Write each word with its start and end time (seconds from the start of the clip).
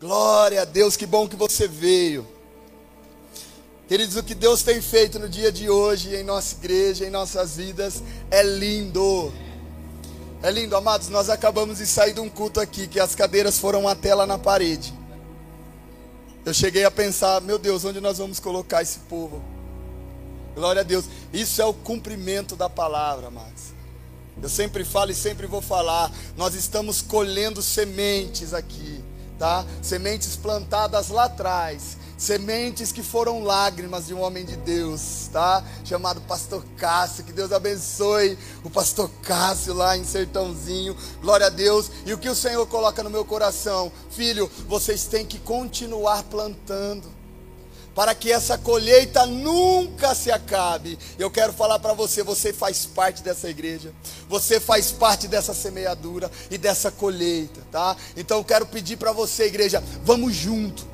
Glória 0.00 0.62
a 0.62 0.64
Deus, 0.64 0.96
que 0.96 1.04
bom 1.04 1.28
que 1.28 1.36
você 1.36 1.68
veio. 1.68 2.26
Queridos, 3.86 4.16
o 4.16 4.22
que 4.22 4.34
Deus 4.34 4.62
tem 4.62 4.80
feito 4.80 5.18
no 5.18 5.28
dia 5.28 5.52
de 5.52 5.68
hoje 5.68 6.14
em 6.14 6.24
nossa 6.24 6.54
igreja, 6.54 7.04
em 7.04 7.10
nossas 7.10 7.56
vidas, 7.56 8.02
é 8.30 8.42
lindo. 8.42 9.30
É 10.42 10.50
lindo, 10.50 10.74
amados. 10.74 11.10
Nós 11.10 11.28
acabamos 11.28 11.78
de 11.78 11.86
sair 11.86 12.14
de 12.14 12.20
um 12.20 12.30
culto 12.30 12.60
aqui 12.60 12.86
que 12.86 12.98
as 12.98 13.14
cadeiras 13.14 13.58
foram 13.58 13.86
até 13.86 14.14
lá 14.14 14.26
na 14.26 14.38
parede. 14.38 14.94
Eu 16.46 16.54
cheguei 16.54 16.84
a 16.84 16.90
pensar, 16.90 17.42
meu 17.42 17.58
Deus, 17.58 17.84
onde 17.84 18.00
nós 18.00 18.16
vamos 18.16 18.40
colocar 18.40 18.80
esse 18.80 19.00
povo? 19.00 19.44
Glória 20.54 20.80
a 20.80 20.84
Deus. 20.84 21.04
Isso 21.30 21.60
é 21.60 21.64
o 21.66 21.74
cumprimento 21.74 22.56
da 22.56 22.70
palavra, 22.70 23.26
amados. 23.26 23.74
Eu 24.42 24.48
sempre 24.48 24.82
falo 24.82 25.10
e 25.10 25.14
sempre 25.14 25.46
vou 25.46 25.60
falar. 25.60 26.10
Nós 26.38 26.54
estamos 26.54 27.02
colhendo 27.02 27.60
sementes 27.60 28.54
aqui, 28.54 29.04
tá? 29.40 29.64
Sementes 29.82 30.36
plantadas 30.36 31.08
lá 31.08 31.24
atrás. 31.24 31.96
Sementes 32.18 32.92
que 32.92 33.02
foram 33.02 33.42
lágrimas 33.42 34.06
de 34.06 34.12
um 34.12 34.20
homem 34.20 34.44
de 34.44 34.54
Deus, 34.54 35.30
tá? 35.32 35.64
Chamado 35.82 36.20
Pastor 36.20 36.62
Cássio. 36.76 37.24
Que 37.24 37.32
Deus 37.32 37.50
abençoe 37.50 38.38
o 38.62 38.68
Pastor 38.68 39.10
Cássio 39.22 39.72
lá 39.72 39.96
em 39.96 40.04
Sertãozinho. 40.04 40.94
Glória 41.22 41.46
a 41.46 41.50
Deus. 41.50 41.90
E 42.04 42.12
o 42.12 42.18
que 42.18 42.28
o 42.28 42.34
Senhor 42.34 42.66
coloca 42.66 43.02
no 43.02 43.08
meu 43.08 43.24
coração? 43.24 43.90
Filho, 44.10 44.50
vocês 44.68 45.06
têm 45.06 45.24
que 45.24 45.38
continuar 45.38 46.22
plantando 46.24 47.19
para 47.94 48.14
que 48.14 48.30
essa 48.30 48.56
colheita 48.56 49.26
nunca 49.26 50.14
se 50.14 50.30
acabe. 50.30 50.98
Eu 51.18 51.30
quero 51.30 51.52
falar 51.52 51.78
para 51.78 51.92
você: 51.92 52.22
você 52.22 52.52
faz 52.52 52.86
parte 52.86 53.22
dessa 53.22 53.48
igreja, 53.48 53.92
você 54.28 54.60
faz 54.60 54.90
parte 54.90 55.26
dessa 55.28 55.54
semeadura 55.54 56.30
e 56.50 56.58
dessa 56.58 56.90
colheita, 56.90 57.60
tá? 57.70 57.96
Então 58.16 58.38
eu 58.38 58.44
quero 58.44 58.66
pedir 58.66 58.96
para 58.96 59.12
você, 59.12 59.46
igreja, 59.46 59.82
vamos 60.04 60.34
junto. 60.34 60.90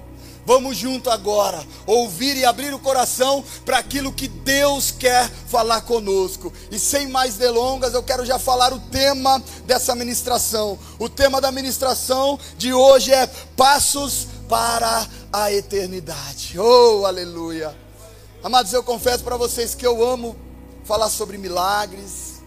Vamos 0.46 0.76
junto 0.76 1.10
agora, 1.10 1.60
ouvir 1.84 2.36
e 2.36 2.44
abrir 2.44 2.72
o 2.72 2.78
coração 2.78 3.44
para 3.64 3.78
aquilo 3.78 4.12
que 4.12 4.28
Deus 4.28 4.92
quer 4.92 5.28
falar 5.48 5.80
conosco. 5.80 6.52
E 6.70 6.78
sem 6.78 7.08
mais 7.08 7.34
delongas, 7.34 7.94
eu 7.94 8.02
quero 8.04 8.24
já 8.24 8.38
falar 8.38 8.72
o 8.72 8.78
tema 8.78 9.42
dessa 9.66 9.92
ministração. 9.96 10.78
O 11.00 11.08
tema 11.08 11.40
da 11.40 11.50
ministração 11.50 12.38
de 12.56 12.72
hoje 12.72 13.12
é 13.12 13.26
Passos 13.56 14.28
para 14.48 15.06
a 15.32 15.52
eternidade. 15.52 16.58
Oh, 16.58 17.04
aleluia. 17.04 17.76
Amados, 18.42 18.72
eu 18.72 18.82
confesso 18.82 19.24
para 19.24 19.36
vocês 19.36 19.74
que 19.74 19.86
eu 19.86 20.06
amo 20.06 20.36
falar 20.84 21.08
sobre 21.08 21.36
milagres. 21.36 22.40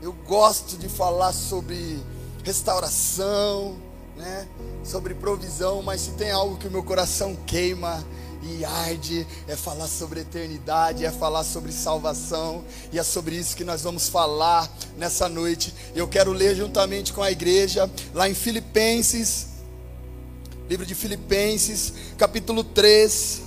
Eu 0.00 0.12
gosto 0.12 0.78
de 0.78 0.88
falar 0.88 1.32
sobre 1.32 2.02
restauração, 2.42 3.76
né? 4.16 4.48
Sobre 4.82 5.14
provisão, 5.14 5.82
mas 5.82 6.00
se 6.00 6.10
tem 6.12 6.30
algo 6.30 6.56
que 6.56 6.68
o 6.68 6.70
meu 6.70 6.82
coração 6.82 7.36
queima 7.46 8.02
e 8.42 8.64
arde, 8.64 9.26
é 9.46 9.54
falar 9.54 9.86
sobre 9.86 10.20
eternidade, 10.20 11.04
é 11.04 11.10
falar 11.10 11.44
sobre 11.44 11.72
salvação, 11.72 12.64
e 12.90 12.98
é 12.98 13.02
sobre 13.02 13.36
isso 13.36 13.54
que 13.54 13.64
nós 13.64 13.82
vamos 13.82 14.08
falar 14.08 14.70
nessa 14.96 15.28
noite. 15.28 15.74
Eu 15.94 16.08
quero 16.08 16.32
ler 16.32 16.56
juntamente 16.56 17.12
com 17.12 17.22
a 17.22 17.30
igreja, 17.30 17.90
lá 18.14 18.28
em 18.28 18.34
Filipenses, 18.34 19.49
livro 20.70 20.86
de 20.86 20.94
Filipenses, 20.94 21.92
capítulo 22.16 22.62
3, 22.62 23.42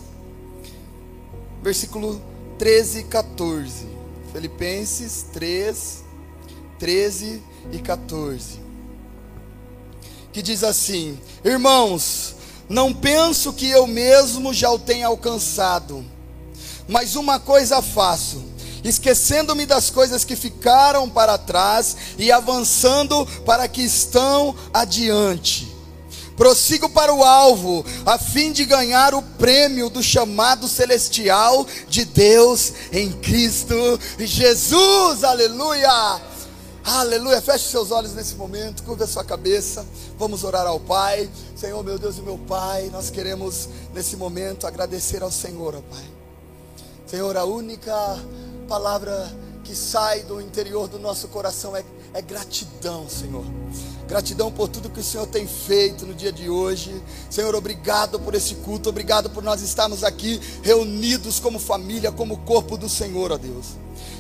versículo 1.62 2.22
13 2.60 3.00
e 3.00 3.04
14. 3.06 3.88
Filipenses 4.34 5.28
3, 5.32 6.04
13 6.78 7.42
e 7.72 7.80
14. 7.80 8.60
Que 10.34 10.42
diz 10.42 10.66
assim: 10.66 11.18
Irmãos, 11.46 12.36
não 12.68 12.94
penso 12.94 13.54
que 13.54 13.70
eu 13.70 13.88
mesmo 13.88 14.54
já 14.54 14.70
o 14.70 14.78
tenha 14.78 15.08
alcançado, 15.08 16.04
mas 16.90 17.16
uma 17.16 17.40
coisa 17.40 17.82
faço 17.82 18.52
esquecendo-me 18.84 19.66
das 19.66 19.90
coisas 19.90 20.26
que 20.26 20.36
ficaram 20.36 21.10
para 21.10 21.38
trás 21.38 21.96
e 22.18 22.30
avançando 22.34 23.26
para 23.46 23.66
que 23.70 23.82
estão 23.82 24.54
adiante. 24.74 25.73
Prossigo 26.36 26.90
para 26.90 27.14
o 27.14 27.24
alvo, 27.24 27.86
a 28.06 28.18
fim 28.18 28.52
de 28.52 28.66
ganhar 28.66 29.14
o 29.14 29.22
prêmio 29.22 29.90
do 29.90 30.02
chamado 30.02 30.68
celestial 30.68 31.66
de 31.88 32.06
Deus 32.06 32.74
em 32.92 33.12
Cristo 33.12 34.00
Jesus. 34.20 35.24
Aleluia! 35.24 36.22
Aleluia. 36.86 37.42
Feche 37.42 37.70
seus 37.70 37.92
olhos 37.92 38.14
nesse 38.14 38.36
momento, 38.36 38.84
curva 38.84 39.06
a 39.06 39.08
sua 39.08 39.24
cabeça. 39.24 39.86
Vamos 40.18 40.44
orar 40.44 40.68
ao 40.68 40.80
Pai. 40.80 41.30
Senhor, 41.56 41.82
meu 41.82 41.98
Deus 41.98 42.18
e 42.18 42.22
meu 42.22 42.38
Pai, 42.38 42.90
nós 42.92 43.10
queremos 43.10 43.70
nesse 43.94 44.18
momento 44.18 44.68
agradecer 44.68 45.24
ao 45.24 45.32
Senhor, 45.32 45.76
ó 45.76 45.82
Pai. 45.82 46.04
Senhor, 47.08 47.38
a 47.38 47.46
única 47.46 47.94
palavra 48.68 49.32
que 49.64 49.74
sai 49.74 50.24
do 50.24 50.42
interior 50.42 50.90
do 50.90 51.00
nosso 51.00 51.30
coração 51.30 51.76
é, 51.76 51.84
é 52.14 52.22
gratidão, 52.22 53.08
Senhor. 53.08 53.46
Gratidão 54.08 54.52
por 54.52 54.68
tudo 54.68 54.90
que 54.90 55.00
o 55.00 55.04
Senhor 55.04 55.26
tem 55.28 55.48
feito 55.48 56.06
no 56.06 56.14
dia 56.14 56.32
de 56.32 56.50
hoje. 56.50 57.02
Senhor, 57.30 57.56
obrigado 57.56 58.20
por 58.20 58.36
esse 58.36 58.56
culto, 58.56 58.90
obrigado 58.90 59.30
por 59.30 59.44
nós 59.44 59.62
estarmos 59.62 60.04
aqui 60.04 60.40
reunidos 60.62 61.40
como 61.40 61.58
família, 61.58 62.12
como 62.12 62.38
corpo 62.38 62.78
do 62.78 62.90
Senhor, 62.90 63.32
ó 63.32 63.38
Deus. 63.38 63.68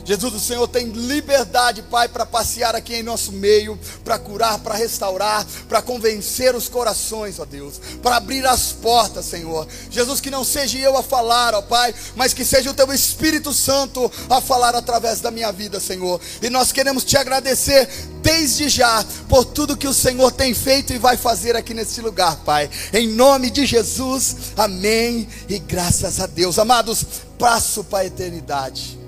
Jesus, 0.05 0.33
o 0.33 0.39
Senhor 0.39 0.67
tem 0.67 0.87
liberdade, 0.87 1.81
Pai, 1.83 2.09
para 2.09 2.25
passear 2.25 2.75
aqui 2.75 2.95
em 2.95 3.03
nosso 3.03 3.31
meio, 3.31 3.79
para 4.03 4.19
curar, 4.19 4.59
para 4.59 4.75
restaurar, 4.75 5.45
para 5.69 5.81
convencer 5.81 6.55
os 6.55 6.67
corações, 6.67 7.39
ó 7.39 7.45
Deus, 7.45 7.79
para 8.01 8.17
abrir 8.17 8.45
as 8.45 8.73
portas, 8.73 9.25
Senhor. 9.25 9.67
Jesus, 9.89 10.19
que 10.19 10.29
não 10.29 10.43
seja 10.43 10.77
eu 10.77 10.97
a 10.97 11.03
falar, 11.03 11.53
ó 11.53 11.61
Pai, 11.61 11.93
mas 12.15 12.33
que 12.33 12.43
seja 12.43 12.69
o 12.69 12.73
Teu 12.73 12.91
Espírito 12.91 13.53
Santo 13.53 14.11
a 14.29 14.41
falar 14.41 14.75
através 14.75 15.21
da 15.21 15.31
minha 15.31 15.51
vida, 15.51 15.79
Senhor. 15.79 16.19
E 16.41 16.49
nós 16.49 16.71
queremos 16.71 17.03
te 17.03 17.15
agradecer 17.15 17.87
desde 18.21 18.69
já 18.69 19.05
por 19.29 19.45
tudo 19.45 19.77
que 19.77 19.87
o 19.87 19.93
Senhor 19.93 20.31
tem 20.31 20.53
feito 20.53 20.93
e 20.93 20.97
vai 20.97 21.15
fazer 21.15 21.55
aqui 21.55 21.73
nesse 21.73 22.01
lugar, 22.01 22.37
Pai. 22.43 22.69
Em 22.91 23.07
nome 23.07 23.49
de 23.49 23.65
Jesus, 23.65 24.35
amém 24.57 25.27
e 25.47 25.59
graças 25.59 26.19
a 26.19 26.25
Deus. 26.25 26.59
Amados, 26.59 27.05
passo 27.37 27.83
para 27.83 27.99
a 27.99 28.05
eternidade. 28.05 29.02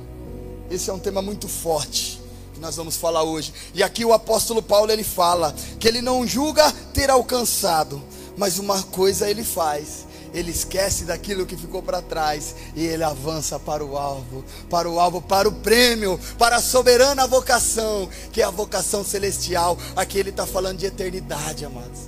Esse 0.70 0.90
é 0.90 0.94
um 0.94 1.00
tema 1.00 1.22
muito 1.22 1.48
forte 1.48 2.22
que 2.54 2.60
nós 2.60 2.76
vamos 2.76 2.96
falar 2.96 3.24
hoje. 3.24 3.54
E 3.74 3.84
aqui 3.84 4.04
o 4.04 4.14
apóstolo 4.14 4.62
Paulo 4.62 4.92
ele 4.92 5.04
fala 5.04 5.54
que 5.80 5.88
ele 5.88 6.02
não 6.02 6.26
julga 6.26 6.72
ter 6.94 7.10
alcançado, 7.10 8.02
mas 8.38 8.58
uma 8.58 8.82
coisa 8.82 9.30
ele 9.30 9.44
faz. 9.44 10.06
Ele 10.34 10.52
esquece 10.52 11.06
daquilo 11.06 11.46
que 11.46 11.56
ficou 11.56 11.82
para 11.82 12.02
trás 12.02 12.56
e 12.76 12.86
ele 12.86 13.04
avança 13.04 13.58
para 13.58 13.86
o 13.86 13.98
alvo, 13.98 14.44
para 14.70 14.90
o 14.90 15.00
alvo, 15.00 15.22
para 15.22 15.48
o 15.48 15.52
prêmio, 15.52 16.20
para 16.38 16.58
a 16.58 16.62
soberana 16.62 17.28
vocação, 17.28 18.10
que 18.34 18.42
é 18.42 18.46
a 18.46 18.50
vocação 18.50 19.04
celestial. 19.04 19.78
Aqui 19.96 20.18
ele 20.18 20.32
está 20.32 20.46
falando 20.46 20.80
de 20.80 20.88
eternidade, 20.88 21.64
amados. 21.64 22.02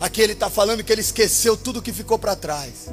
Aqui 0.00 0.20
ele 0.20 0.32
está 0.32 0.48
falando 0.48 0.82
que 0.82 0.90
ele 0.90 1.02
esqueceu 1.02 1.56
tudo 1.56 1.82
que 1.82 1.92
ficou 1.92 2.18
para 2.18 2.34
trás. 2.34 2.88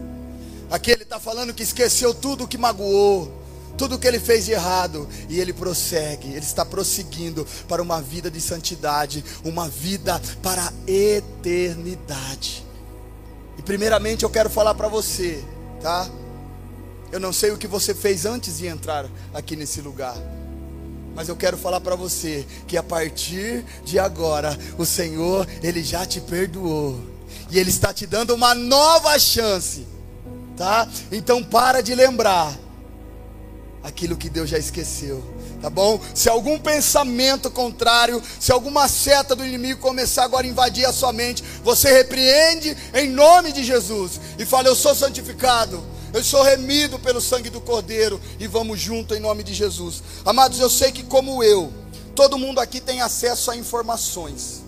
Aqui 0.69 0.91
ele 0.91 1.03
está 1.03 1.19
falando 1.19 1.53
que 1.53 1.63
esqueceu 1.63 2.13
tudo 2.13 2.47
que 2.47 2.57
magoou 2.57 3.46
tudo 3.77 3.99
que 3.99 4.07
ele 4.07 4.19
fez 4.19 4.45
de 4.45 4.51
errado, 4.51 5.07
e 5.29 5.39
ele 5.39 5.53
prossegue, 5.53 6.29
ele 6.29 6.39
está 6.39 6.65
prosseguindo 6.65 7.45
para 7.67 7.81
uma 7.81 8.01
vida 8.01 8.29
de 8.31 8.41
santidade, 8.41 9.23
uma 9.43 9.69
vida 9.69 10.19
para 10.41 10.67
a 10.67 10.73
eternidade. 10.91 12.65
E 13.57 13.61
primeiramente 13.61 14.23
eu 14.23 14.29
quero 14.29 14.49
falar 14.49 14.73
para 14.73 14.87
você, 14.87 15.43
tá? 15.81 16.09
Eu 17.11 17.19
não 17.19 17.31
sei 17.31 17.51
o 17.51 17.57
que 17.57 17.67
você 17.67 17.93
fez 17.93 18.25
antes 18.25 18.57
de 18.57 18.67
entrar 18.67 19.05
aqui 19.33 19.55
nesse 19.55 19.79
lugar. 19.79 20.17
Mas 21.15 21.29
eu 21.29 21.35
quero 21.35 21.57
falar 21.57 21.79
para 21.79 21.95
você 21.95 22.45
que 22.67 22.77
a 22.77 22.83
partir 22.83 23.63
de 23.83 23.97
agora 23.97 24.57
o 24.77 24.85
Senhor, 24.85 25.47
ele 25.63 25.83
já 25.83 26.05
te 26.05 26.19
perdoou. 26.19 26.99
E 27.49 27.57
ele 27.57 27.69
está 27.69 27.93
te 27.93 28.05
dando 28.05 28.35
uma 28.35 28.53
nova 28.53 29.17
chance, 29.17 29.87
tá? 30.55 30.87
Então 31.11 31.43
para 31.43 31.81
de 31.81 31.95
lembrar 31.95 32.66
aquilo 33.87 34.17
que 34.17 34.29
Deus 34.29 34.49
já 34.49 34.57
esqueceu, 34.57 35.23
tá 35.61 35.69
bom? 35.69 35.99
Se 36.13 36.27
algum 36.27 36.59
pensamento 36.59 37.49
contrário, 37.49 38.21
se 38.37 38.51
alguma 38.51 38.87
seta 38.89 39.33
do 39.33 39.45
inimigo 39.45 39.79
começar 39.79 40.25
agora 40.25 40.45
a 40.45 40.49
invadir 40.49 40.85
a 40.85 40.91
sua 40.91 41.13
mente, 41.13 41.41
você 41.63 41.89
repreende 41.91 42.75
em 42.93 43.09
nome 43.09 43.53
de 43.53 43.63
Jesus 43.63 44.19
e 44.37 44.45
fala: 44.45 44.67
Eu 44.67 44.75
sou 44.75 44.93
santificado, 44.93 45.81
eu 46.13 46.21
sou 46.21 46.43
remido 46.43 46.99
pelo 46.99 47.21
sangue 47.21 47.49
do 47.49 47.61
Cordeiro 47.61 48.19
e 48.39 48.45
vamos 48.45 48.77
junto 48.77 49.15
em 49.15 49.21
nome 49.21 49.41
de 49.41 49.53
Jesus. 49.53 50.03
Amados, 50.25 50.59
eu 50.59 50.69
sei 50.69 50.91
que 50.91 51.03
como 51.03 51.41
eu, 51.41 51.71
todo 52.13 52.37
mundo 52.37 52.59
aqui 52.59 52.81
tem 52.81 53.01
acesso 53.01 53.49
a 53.49 53.55
informações. 53.55 54.63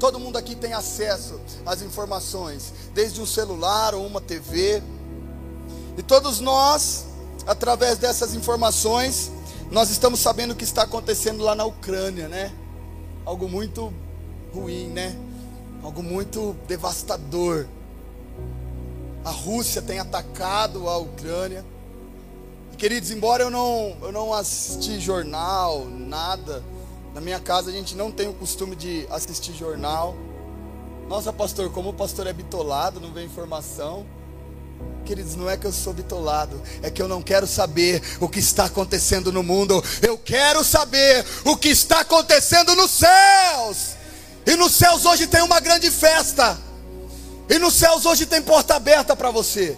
Todo 0.00 0.18
mundo 0.18 0.36
aqui 0.36 0.54
tem 0.54 0.74
acesso 0.74 1.40
às 1.64 1.82
informações, 1.82 2.72
desde 2.92 3.20
um 3.20 3.26
celular 3.26 3.94
ou 3.94 4.04
uma 4.04 4.20
TV. 4.20 4.82
E 5.96 6.02
todos 6.02 6.38
nós 6.38 7.07
através 7.48 7.98
dessas 7.98 8.34
informações, 8.34 9.32
nós 9.72 9.90
estamos 9.90 10.20
sabendo 10.20 10.52
o 10.52 10.54
que 10.54 10.64
está 10.64 10.82
acontecendo 10.82 11.42
lá 11.42 11.56
na 11.56 11.64
Ucrânia, 11.64 12.28
né? 12.28 12.52
Algo 13.24 13.48
muito 13.48 13.92
ruim, 14.54 14.86
né? 14.86 15.16
algo 15.82 16.02
muito 16.02 16.56
devastador. 16.66 17.66
A 19.24 19.30
Rússia 19.30 19.82
tem 19.82 19.98
atacado 19.98 20.88
a 20.88 20.96
Ucrânia. 20.96 21.64
Queridos, 22.76 23.10
embora 23.10 23.42
eu 23.42 23.50
não, 23.50 23.96
eu 24.02 24.12
não 24.12 24.32
assisti 24.32 25.00
jornal, 25.00 25.84
nada, 25.84 26.62
na 27.12 27.20
minha 27.20 27.40
casa 27.40 27.70
a 27.70 27.72
gente 27.72 27.96
não 27.96 28.12
tem 28.12 28.28
o 28.28 28.32
costume 28.32 28.76
de 28.76 29.06
assistir 29.10 29.52
jornal. 29.52 30.14
Nossa, 31.08 31.32
pastor, 31.32 31.70
como 31.72 31.90
o 31.90 31.94
pastor 31.94 32.26
é 32.26 32.32
bitolado, 32.32 33.00
não 33.00 33.12
vê 33.12 33.24
informação. 33.24 34.06
Queridos, 35.04 35.36
não 35.36 35.48
é 35.48 35.56
que 35.56 35.66
eu 35.66 35.72
sou 35.72 35.94
bitolado, 35.94 36.60
é 36.82 36.90
que 36.90 37.00
eu 37.00 37.08
não 37.08 37.22
quero 37.22 37.46
saber 37.46 38.02
o 38.20 38.28
que 38.28 38.38
está 38.38 38.66
acontecendo 38.66 39.32
no 39.32 39.42
mundo, 39.42 39.82
eu 40.02 40.18
quero 40.18 40.62
saber 40.62 41.24
o 41.46 41.56
que 41.56 41.68
está 41.68 42.00
acontecendo 42.00 42.74
nos 42.76 42.90
céus. 42.90 43.96
E 44.46 44.54
nos 44.54 44.72
céus 44.72 45.06
hoje 45.06 45.26
tem 45.26 45.42
uma 45.42 45.60
grande 45.60 45.90
festa, 45.90 46.58
e 47.48 47.58
nos 47.58 47.72
céus 47.72 48.04
hoje 48.04 48.26
tem 48.26 48.42
porta 48.42 48.74
aberta 48.74 49.16
para 49.16 49.30
você. 49.30 49.76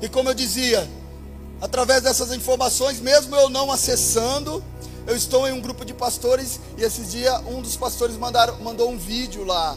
E 0.00 0.08
como 0.08 0.28
eu 0.28 0.34
dizia, 0.34 0.88
através 1.60 2.02
dessas 2.02 2.32
informações, 2.32 3.00
mesmo 3.00 3.34
eu 3.34 3.48
não 3.48 3.72
acessando, 3.72 4.62
eu 5.04 5.16
estou 5.16 5.48
em 5.48 5.52
um 5.52 5.60
grupo 5.60 5.84
de 5.84 5.92
pastores 5.92 6.60
e 6.78 6.84
esses 6.84 7.10
dias 7.10 7.42
um 7.46 7.60
dos 7.60 7.76
pastores 7.76 8.16
mandaram, 8.16 8.56
mandou 8.60 8.88
um 8.88 8.96
vídeo 8.96 9.44
lá 9.44 9.76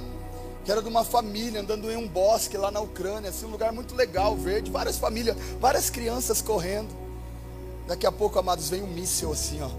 que 0.64 0.72
era 0.72 0.82
de 0.82 0.88
uma 0.88 1.04
família 1.04 1.60
andando 1.60 1.92
em 1.92 1.98
um 1.98 2.08
bosque 2.08 2.58
lá 2.58 2.72
na 2.72 2.80
Ucrânia, 2.80 3.30
assim, 3.30 3.46
um 3.46 3.50
lugar 3.50 3.72
muito 3.74 3.96
legal, 3.96 4.36
verde, 4.36 4.72
várias 4.72 4.98
famílias, 4.98 5.36
várias 5.60 5.90
crianças 5.90 6.42
correndo. 6.42 6.90
Daqui 7.88 8.06
a 8.06 8.12
pouco, 8.12 8.40
amados, 8.40 8.70
vem 8.70 8.82
um 8.82 8.88
míssil 8.88 9.32
assim, 9.32 9.62
ó, 9.62 9.70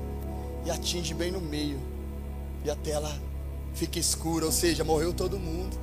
e 0.65 0.71
atinge 0.71 1.15
bem 1.15 1.33
no 1.33 1.41
meio, 1.41 1.81
e 2.65 2.71
a 2.71 2.77
tela 2.77 3.11
fica 3.75 3.99
escura, 3.99 4.45
ou 4.45 4.53
seja, 4.53 4.85
morreu 4.85 5.13
todo 5.13 5.39
mundo. 5.39 5.77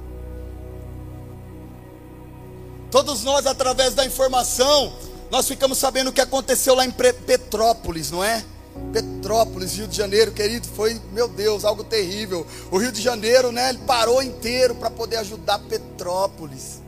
Todos 2.92 3.24
nós, 3.24 3.48
através 3.48 3.96
da 3.96 4.06
informação, 4.06 4.94
nós 5.32 5.48
ficamos 5.48 5.78
sabendo 5.78 6.10
o 6.10 6.14
que 6.14 6.22
aconteceu 6.22 6.76
lá 6.76 6.86
em 6.86 6.92
Petrópolis, 6.92 8.12
não 8.12 8.24
é? 8.24 8.46
Petrópolis, 8.94 9.76
Rio 9.76 9.88
de 9.88 9.96
Janeiro, 9.96 10.32
querido, 10.32 10.68
foi, 10.68 11.00
meu 11.12 11.28
Deus, 11.28 11.66
algo 11.66 11.84
terrível. 11.84 12.46
O 12.70 12.78
Rio 12.78 12.92
de 12.92 13.02
Janeiro, 13.02 13.52
né, 13.52 13.70
ele 13.70 13.80
parou 13.80 14.22
inteiro 14.22 14.76
para 14.76 14.90
poder 14.90 15.18
ajudar 15.18 15.60
Petrópolis. 15.60 16.82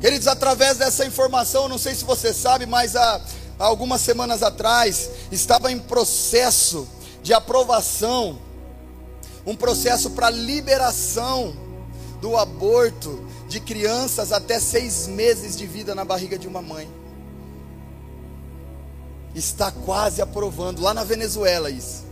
Queridos, 0.00 0.26
através 0.26 0.78
dessa 0.78 1.04
informação, 1.04 1.68
não 1.68 1.78
sei 1.78 1.94
se 1.94 2.04
você 2.04 2.32
sabe, 2.32 2.64
mas 2.64 2.96
há, 2.96 3.20
há 3.58 3.64
algumas 3.64 4.00
semanas 4.00 4.42
atrás 4.42 5.10
estava 5.30 5.70
em 5.70 5.78
processo 5.78 6.88
de 7.22 7.34
aprovação 7.34 8.38
um 9.46 9.56
processo 9.56 10.10
para 10.10 10.30
liberação 10.30 11.56
do 12.20 12.36
aborto 12.36 13.26
de 13.48 13.58
crianças 13.58 14.32
até 14.32 14.60
seis 14.60 15.06
meses 15.06 15.56
de 15.56 15.66
vida 15.66 15.94
na 15.94 16.04
barriga 16.04 16.38
de 16.38 16.46
uma 16.46 16.60
mãe 16.60 16.88
está 19.34 19.70
quase 19.70 20.20
aprovando, 20.20 20.82
lá 20.82 20.92
na 20.92 21.04
Venezuela 21.04 21.70
isso. 21.70 22.04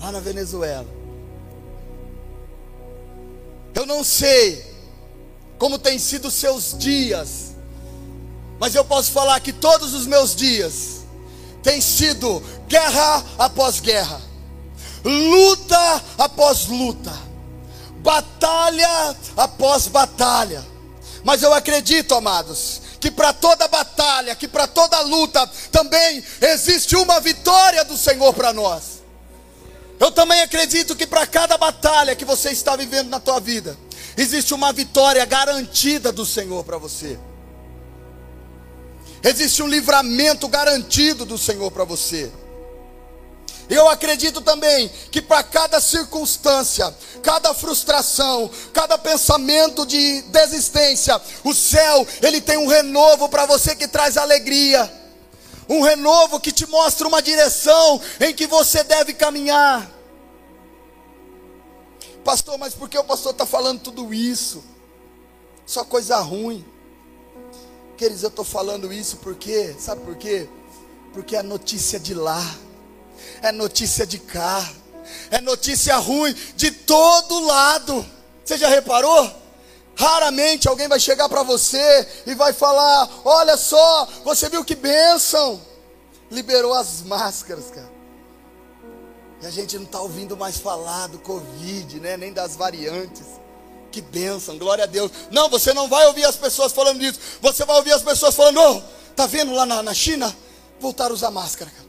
Lá 0.00 0.12
na 0.12 0.20
Venezuela. 0.20 0.86
Eu 3.74 3.84
não 3.84 4.02
sei 4.02 4.64
como 5.58 5.78
tem 5.78 5.98
sido 5.98 6.30
seus 6.30 6.76
dias, 6.78 7.54
mas 8.58 8.74
eu 8.74 8.84
posso 8.84 9.12
falar 9.12 9.40
que 9.40 9.52
todos 9.52 9.94
os 9.94 10.06
meus 10.06 10.34
dias 10.34 11.04
têm 11.62 11.80
sido 11.80 12.42
guerra 12.68 13.24
após 13.38 13.80
guerra, 13.80 14.20
luta 15.04 16.02
após 16.18 16.66
luta, 16.66 17.12
batalha 17.98 19.16
após 19.36 19.88
batalha. 19.88 20.64
Mas 21.24 21.42
eu 21.42 21.52
acredito, 21.52 22.14
amados, 22.14 22.82
que 23.00 23.10
para 23.10 23.32
toda 23.32 23.68
batalha, 23.68 24.34
que 24.34 24.48
para 24.48 24.66
toda 24.66 25.00
luta, 25.00 25.46
também 25.70 26.22
existe 26.40 26.96
uma 26.96 27.20
vitória 27.20 27.84
do 27.84 27.96
Senhor 27.96 28.32
para 28.32 28.52
nós. 28.52 29.02
Eu 29.98 30.10
também 30.10 30.42
acredito 30.42 30.94
que 30.94 31.06
para 31.06 31.26
cada 31.26 31.56
batalha 31.56 32.14
que 32.14 32.24
você 32.24 32.50
está 32.50 32.76
vivendo 32.76 33.08
na 33.08 33.20
tua 33.20 33.40
vida, 33.40 33.76
existe 34.16 34.52
uma 34.52 34.72
vitória 34.72 35.24
garantida 35.24 36.12
do 36.12 36.26
Senhor 36.26 36.64
para 36.64 36.78
você. 36.78 37.18
Existe 39.22 39.62
um 39.62 39.66
livramento 39.66 40.46
garantido 40.46 41.24
do 41.24 41.38
Senhor 41.38 41.70
para 41.70 41.84
você. 41.84 42.30
Eu 43.68 43.88
acredito 43.88 44.40
também 44.40 44.88
que 45.10 45.20
para 45.20 45.42
cada 45.42 45.80
circunstância, 45.80 46.94
cada 47.22 47.52
frustração, 47.52 48.48
cada 48.72 48.96
pensamento 48.96 49.84
de 49.84 50.22
desistência, 50.22 51.20
o 51.42 51.52
céu, 51.52 52.06
ele 52.22 52.40
tem 52.40 52.56
um 52.56 52.68
renovo 52.68 53.28
para 53.28 53.44
você 53.44 53.74
que 53.74 53.88
traz 53.88 54.16
alegria. 54.16 54.90
Um 55.68 55.82
renovo 55.82 56.38
que 56.38 56.52
te 56.52 56.64
mostra 56.66 57.08
uma 57.08 57.20
direção 57.20 58.00
em 58.20 58.32
que 58.32 58.46
você 58.46 58.84
deve 58.84 59.12
caminhar. 59.12 59.90
Pastor, 62.24 62.56
mas 62.56 62.72
por 62.72 62.88
que 62.88 62.98
o 62.98 63.04
pastor 63.04 63.32
está 63.32 63.44
falando 63.44 63.80
tudo 63.80 64.14
isso? 64.14 64.62
Só 65.64 65.84
coisa 65.84 66.18
ruim. 66.18 66.64
Queridos, 67.96 68.22
eu 68.22 68.28
estou 68.28 68.44
falando 68.44 68.92
isso 68.92 69.16
porque, 69.16 69.74
sabe 69.78 70.04
por 70.04 70.16
quê? 70.16 70.48
Porque 71.12 71.34
a 71.34 71.42
notícia 71.42 71.98
de 71.98 72.14
lá 72.14 72.42
é 73.42 73.52
notícia 73.52 74.06
de 74.06 74.18
cá, 74.18 74.68
é 75.30 75.40
notícia 75.40 75.96
ruim 75.96 76.34
de 76.54 76.70
todo 76.70 77.40
lado. 77.40 78.04
Você 78.44 78.56
já 78.56 78.68
reparou? 78.68 79.46
Raramente 79.96 80.68
alguém 80.68 80.88
vai 80.88 81.00
chegar 81.00 81.28
para 81.28 81.42
você 81.42 82.06
e 82.26 82.34
vai 82.34 82.52
falar: 82.52 83.08
Olha 83.24 83.56
só, 83.56 84.06
você 84.24 84.48
viu 84.48 84.64
que 84.64 84.74
bênção? 84.74 85.60
Liberou 86.30 86.74
as 86.74 87.02
máscaras, 87.02 87.70
cara. 87.70 87.90
E 89.40 89.46
a 89.46 89.50
gente 89.50 89.76
não 89.76 89.84
está 89.84 90.00
ouvindo 90.00 90.36
mais 90.36 90.58
falar 90.58 91.08
do 91.08 91.18
Covid, 91.18 92.00
né? 92.00 92.16
nem 92.16 92.32
das 92.32 92.56
variantes. 92.56 93.24
Que 93.90 94.02
bênção, 94.02 94.58
glória 94.58 94.84
a 94.84 94.86
Deus. 94.86 95.10
Não, 95.30 95.48
você 95.48 95.72
não 95.72 95.88
vai 95.88 96.06
ouvir 96.06 96.24
as 96.24 96.36
pessoas 96.36 96.72
falando 96.72 97.00
disso. 97.00 97.18
Você 97.40 97.64
vai 97.64 97.76
ouvir 97.76 97.92
as 97.92 98.02
pessoas 98.02 98.34
falando: 98.34 98.60
Oh, 98.60 98.82
tá 99.14 99.26
vendo 99.26 99.52
lá 99.54 99.64
na, 99.64 99.82
na 99.82 99.94
China? 99.94 100.34
Voltaram 100.78 101.12
a 101.12 101.14
usar 101.14 101.30
máscara, 101.30 101.70
cara. 101.70 101.85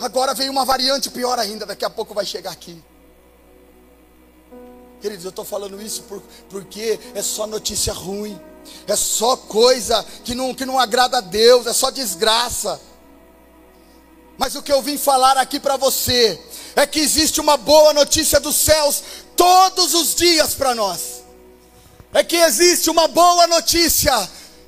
Agora 0.00 0.32
veio 0.32 0.50
uma 0.50 0.64
variante 0.64 1.10
pior 1.10 1.38
ainda, 1.38 1.66
daqui 1.66 1.84
a 1.84 1.90
pouco 1.90 2.14
vai 2.14 2.24
chegar 2.24 2.50
aqui. 2.50 2.82
Queridos, 5.00 5.24
eu 5.24 5.30
estou 5.30 5.44
falando 5.44 5.80
isso 5.80 6.02
por, 6.04 6.22
porque 6.48 6.98
é 7.14 7.22
só 7.22 7.46
notícia 7.46 7.92
ruim, 7.92 8.38
é 8.86 8.96
só 8.96 9.36
coisa 9.36 10.04
que 10.24 10.34
não, 10.34 10.54
que 10.54 10.64
não 10.64 10.78
agrada 10.78 11.18
a 11.18 11.20
Deus, 11.20 11.66
é 11.66 11.72
só 11.72 11.90
desgraça. 11.90 12.80
Mas 14.38 14.54
o 14.54 14.62
que 14.62 14.72
eu 14.72 14.80
vim 14.80 14.96
falar 14.96 15.36
aqui 15.36 15.60
para 15.60 15.76
você 15.76 16.40
é 16.74 16.86
que 16.86 17.00
existe 17.00 17.40
uma 17.40 17.58
boa 17.58 17.92
notícia 17.92 18.40
dos 18.40 18.56
céus 18.56 19.02
todos 19.36 19.92
os 19.92 20.14
dias 20.14 20.54
para 20.54 20.74
nós. 20.74 21.22
É 22.12 22.24
que 22.24 22.36
existe 22.36 22.88
uma 22.88 23.06
boa 23.06 23.46
notícia 23.46 24.12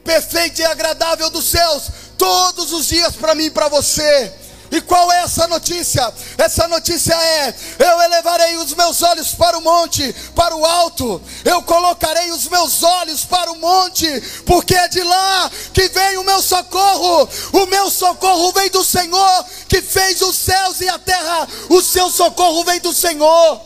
perfeita 0.04 0.60
e 0.60 0.64
agradável 0.64 1.30
dos 1.30 1.46
céus 1.46 1.84
todos 2.18 2.72
os 2.72 2.86
dias 2.86 3.16
para 3.16 3.34
mim 3.34 3.44
e 3.44 3.50
para 3.50 3.68
você. 3.68 4.42
E 4.72 4.80
qual 4.80 5.12
é 5.12 5.24
essa 5.24 5.46
notícia? 5.46 6.10
Essa 6.38 6.66
notícia 6.66 7.12
é: 7.12 7.54
eu 7.78 8.00
elevarei 8.00 8.56
os 8.56 8.72
meus 8.72 9.02
olhos 9.02 9.34
para 9.34 9.58
o 9.58 9.60
monte, 9.60 10.14
para 10.34 10.56
o 10.56 10.64
alto, 10.64 11.20
eu 11.44 11.62
colocarei 11.62 12.32
os 12.32 12.48
meus 12.48 12.82
olhos 12.82 13.22
para 13.22 13.52
o 13.52 13.58
monte, 13.58 14.08
porque 14.46 14.74
é 14.74 14.88
de 14.88 15.02
lá 15.02 15.50
que 15.74 15.88
vem 15.88 16.16
o 16.16 16.24
meu 16.24 16.40
socorro. 16.40 17.28
O 17.52 17.66
meu 17.66 17.90
socorro 17.90 18.50
vem 18.52 18.70
do 18.70 18.82
Senhor, 18.82 19.44
que 19.68 19.82
fez 19.82 20.22
os 20.22 20.36
céus 20.36 20.80
e 20.80 20.88
a 20.88 20.98
terra. 20.98 21.46
O 21.68 21.82
seu 21.82 22.08
socorro 22.08 22.64
vem 22.64 22.80
do 22.80 22.94
Senhor. 22.94 23.60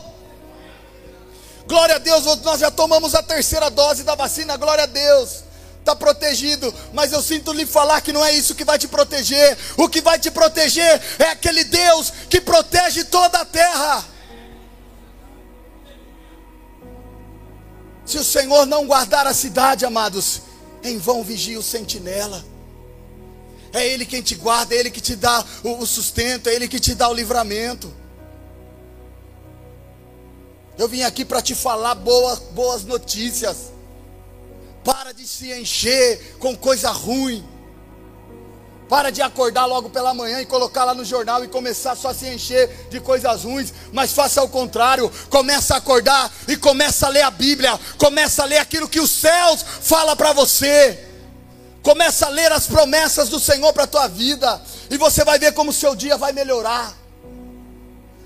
Glória 1.67 1.95
a 1.95 1.99
Deus, 1.99 2.25
nós 2.43 2.59
já 2.59 2.69
tomamos 2.69 3.15
a 3.15 3.23
terceira 3.23 3.69
dose 3.69 4.03
da 4.03 4.15
vacina, 4.15 4.57
glória 4.57 4.83
a 4.83 4.87
Deus 4.87 5.47
está 5.87 5.95
protegido, 5.95 6.73
mas 6.93 7.13
eu 7.13 7.21
sinto 7.21 7.53
lhe 7.53 7.65
falar 7.65 8.01
que 8.01 8.11
não 8.11 8.23
é 8.23 8.33
isso 8.33 8.53
que 8.53 8.65
vai 8.65 8.77
te 8.77 8.89
proteger. 8.89 9.57
O 9.77 9.87
que 9.87 10.01
vai 10.01 10.19
te 10.19 10.29
proteger 10.29 11.01
é 11.17 11.29
aquele 11.29 11.63
Deus 11.63 12.11
que 12.29 12.41
protege 12.41 13.05
toda 13.05 13.39
a 13.39 13.45
terra. 13.45 14.03
Se 18.05 18.17
o 18.17 18.23
Senhor 18.23 18.65
não 18.65 18.85
guardar 18.85 19.25
a 19.25 19.33
cidade, 19.33 19.85
amados, 19.85 20.41
em 20.83 20.97
vão 20.97 21.23
vigia 21.23 21.57
o 21.57 21.63
sentinela. 21.63 22.43
É 23.71 23.85
Ele 23.85 24.05
quem 24.05 24.21
te 24.21 24.35
guarda, 24.35 24.75
é 24.75 24.79
Ele 24.79 24.91
que 24.91 25.01
te 25.01 25.15
dá 25.15 25.43
o 25.63 25.85
sustento, 25.85 26.49
é 26.49 26.53
Ele 26.53 26.67
que 26.67 26.79
te 26.79 26.93
dá 26.93 27.07
o 27.07 27.13
livramento. 27.13 27.93
Eu 30.77 30.87
vim 30.87 31.01
aqui 31.01 31.23
para 31.23 31.41
te 31.41 31.55
falar 31.55 31.95
boas, 31.95 32.39
boas 32.39 32.83
notícias. 32.83 33.76
Para 34.87 35.13
de 35.13 35.27
se 35.27 35.51
encher 35.51 36.37
com 36.39 36.55
coisa 36.55 36.91
ruim. 36.91 37.45
Para 38.87 39.11
de 39.11 39.21
acordar 39.21 39.65
logo 39.65 39.89
pela 39.89 40.13
manhã 40.13 40.39
e 40.39 40.45
colocar 40.45 40.85
lá 40.85 40.93
no 40.93 41.03
jornal 41.03 41.43
e 41.43 41.49
começar 41.49 41.93
só 41.93 42.11
a 42.11 42.13
se 42.13 42.25
encher 42.25 42.87
de 42.89 43.01
coisas 43.01 43.43
ruins, 43.43 43.73
mas 43.91 44.13
faça 44.13 44.41
o 44.41 44.47
contrário, 44.47 45.11
começa 45.29 45.73
a 45.73 45.79
acordar 45.79 46.33
e 46.47 46.55
começa 46.55 47.05
a 47.05 47.09
ler 47.09 47.23
a 47.23 47.29
Bíblia, 47.29 47.77
começa 47.97 48.43
a 48.43 48.45
ler 48.45 48.59
aquilo 48.59 48.87
que 48.87 49.01
os 49.01 49.11
céus 49.11 49.61
fala 49.81 50.15
para 50.15 50.31
você. 50.31 51.05
Começa 51.83 52.27
a 52.27 52.29
ler 52.29 52.53
as 52.53 52.65
promessas 52.65 53.27
do 53.27 53.41
Senhor 53.41 53.73
para 53.73 53.83
a 53.83 53.87
tua 53.87 54.07
vida, 54.07 54.61
e 54.89 54.97
você 54.97 55.25
vai 55.25 55.37
ver 55.37 55.51
como 55.51 55.71
o 55.71 55.73
seu 55.73 55.95
dia 55.97 56.15
vai 56.15 56.31
melhorar. 56.31 56.95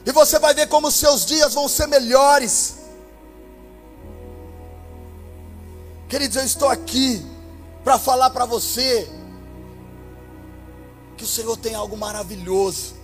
E 0.06 0.12
você 0.12 0.38
vai 0.38 0.54
ver 0.54 0.68
como 0.68 0.90
os 0.90 0.96
seus 0.96 1.26
dias 1.26 1.56
vão 1.56 1.68
ser 1.68 1.88
melhores. 1.88 2.81
Queridos, 6.12 6.36
eu 6.36 6.44
estou 6.44 6.68
aqui 6.68 7.26
para 7.86 7.98
falar 7.98 8.32
para 8.32 8.44
você 8.44 9.08
que 11.16 11.24
o 11.24 11.28
Senhor 11.28 11.56
tem 11.56 11.74
algo 11.74 11.96
maravilhoso. 11.96 12.96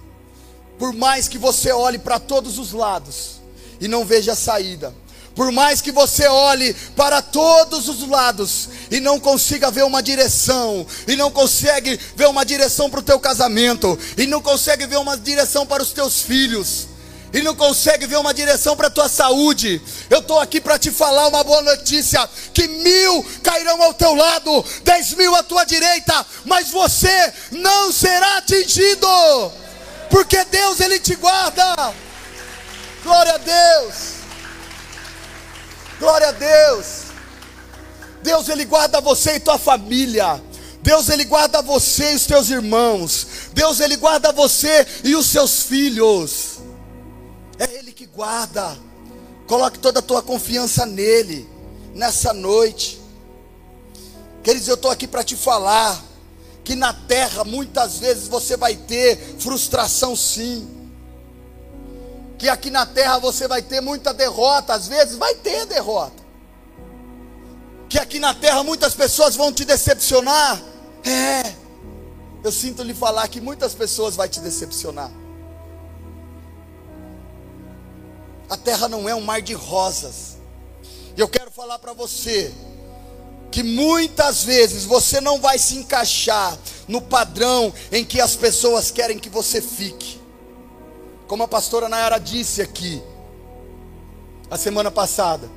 Por 0.77 0.91
mais 0.91 1.25
que 1.25 1.37
você 1.37 1.71
olhe 1.71 1.97
para 1.97 2.19
todos 2.19 2.59
os 2.59 2.73
lados 2.73 3.39
e 3.79 3.87
não 3.87 4.03
veja 4.03 4.35
saída, 4.35 4.93
por 5.33 5.53
mais 5.53 5.79
que 5.79 5.89
você 5.89 6.27
olhe 6.27 6.73
para 6.97 7.21
todos 7.21 7.87
os 7.87 8.05
lados 8.05 8.67
e 8.91 8.99
não 8.99 9.21
consiga 9.21 9.71
ver 9.71 9.85
uma 9.85 10.03
direção, 10.03 10.85
e 11.07 11.15
não 11.15 11.31
consegue 11.31 11.97
ver 12.13 12.27
uma 12.27 12.43
direção 12.43 12.89
para 12.89 12.99
o 12.99 13.03
teu 13.03 13.21
casamento, 13.21 13.97
e 14.17 14.27
não 14.27 14.41
consegue 14.41 14.85
ver 14.85 14.97
uma 14.97 15.17
direção 15.17 15.65
para 15.65 15.81
os 15.81 15.93
teus 15.93 16.21
filhos, 16.23 16.89
e 17.33 17.41
não 17.41 17.55
consegue 17.55 18.05
ver 18.05 18.17
uma 18.17 18.33
direção 18.33 18.75
para 18.75 18.87
a 18.87 18.91
tua 18.91 19.09
saúde, 19.09 19.81
eu 20.09 20.19
estou 20.19 20.39
aqui 20.39 20.61
para 20.61 20.79
te 20.79 20.91
falar 20.91 21.27
uma 21.27 21.43
boa 21.43 21.61
notícia: 21.61 22.27
que 22.53 22.67
mil 22.67 23.25
cairão 23.43 23.81
ao 23.83 23.93
teu 23.93 24.15
lado, 24.15 24.65
dez 24.83 25.13
mil 25.13 25.35
à 25.35 25.43
tua 25.43 25.63
direita, 25.65 26.25
mas 26.45 26.69
você 26.69 27.33
não 27.51 27.91
será 27.91 28.37
atingido, 28.37 29.07
porque 30.09 30.43
Deus 30.45 30.79
ele 30.79 30.99
te 30.99 31.15
guarda. 31.15 31.93
Glória 33.03 33.33
a 33.33 33.37
Deus. 33.37 33.95
Glória 35.99 36.27
a 36.29 36.31
Deus. 36.31 36.85
Deus 38.21 38.49
ele 38.49 38.65
guarda 38.65 38.99
você 38.99 39.35
e 39.35 39.39
tua 39.39 39.57
família. 39.57 40.41
Deus 40.81 41.09
ele 41.09 41.25
guarda 41.25 41.61
você 41.61 42.11
e 42.11 42.15
os 42.15 42.25
teus 42.25 42.49
irmãos. 42.49 43.27
Deus 43.53 43.79
ele 43.79 43.95
guarda 43.95 44.31
você 44.31 44.85
e 45.03 45.15
os 45.15 45.25
seus 45.27 45.63
filhos. 45.63 46.56
Guarda. 48.15 48.77
Coloque 49.47 49.79
toda 49.79 49.99
a 49.99 50.03
tua 50.03 50.21
confiança 50.21 50.85
nele 50.85 51.47
nessa 51.93 52.33
noite. 52.33 53.01
Queridos, 54.43 54.67
eu 54.67 54.75
estou 54.75 54.91
aqui 54.91 55.07
para 55.07 55.23
te 55.23 55.35
falar 55.35 56.03
que 56.63 56.75
na 56.75 56.93
terra 56.93 57.43
muitas 57.43 57.97
vezes 57.97 58.27
você 58.27 58.57
vai 58.57 58.75
ter 58.75 59.17
frustração 59.39 60.15
sim. 60.15 60.67
Que 62.37 62.49
aqui 62.49 62.69
na 62.69 62.85
terra 62.85 63.17
você 63.19 63.47
vai 63.47 63.61
ter 63.61 63.81
muita 63.81 64.13
derrota, 64.13 64.73
às 64.73 64.87
vezes 64.87 65.17
vai 65.17 65.33
ter 65.35 65.65
derrota. 65.65 66.23
Que 67.89 67.97
aqui 67.97 68.19
na 68.19 68.33
terra 68.33 68.63
muitas 68.63 68.93
pessoas 68.93 69.35
vão 69.35 69.51
te 69.51 69.63
decepcionar. 69.63 70.61
É. 71.05 71.55
Eu 72.43 72.51
sinto 72.51 72.83
lhe 72.83 72.93
falar 72.93 73.27
que 73.27 73.41
muitas 73.41 73.73
pessoas 73.73 74.15
vai 74.15 74.27
te 74.27 74.39
decepcionar. 74.39 75.11
A 78.49 78.55
terra 78.55 78.87
não 78.87 79.07
é 79.07 79.15
um 79.15 79.21
mar 79.21 79.41
de 79.41 79.53
rosas. 79.53 80.37
E 81.15 81.19
eu 81.19 81.27
quero 81.27 81.51
falar 81.51 81.79
para 81.79 81.93
você 81.93 82.53
que 83.51 83.63
muitas 83.63 84.43
vezes 84.43 84.85
você 84.85 85.19
não 85.19 85.39
vai 85.39 85.57
se 85.57 85.75
encaixar 85.75 86.57
no 86.87 87.01
padrão 87.01 87.73
em 87.91 88.05
que 88.05 88.21
as 88.21 88.35
pessoas 88.35 88.91
querem 88.91 89.17
que 89.17 89.29
você 89.29 89.61
fique. 89.61 90.21
Como 91.27 91.43
a 91.43 91.47
pastora 91.47 91.89
Nayara 91.89 92.19
disse 92.19 92.61
aqui, 92.61 93.01
a 94.49 94.57
semana 94.57 94.89
passada. 94.89 95.49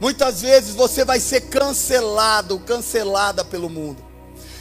Muitas 0.00 0.42
vezes 0.42 0.74
você 0.74 1.04
vai 1.04 1.20
ser 1.20 1.42
cancelado, 1.42 2.58
cancelada 2.60 3.44
pelo 3.44 3.70
mundo. 3.70 4.05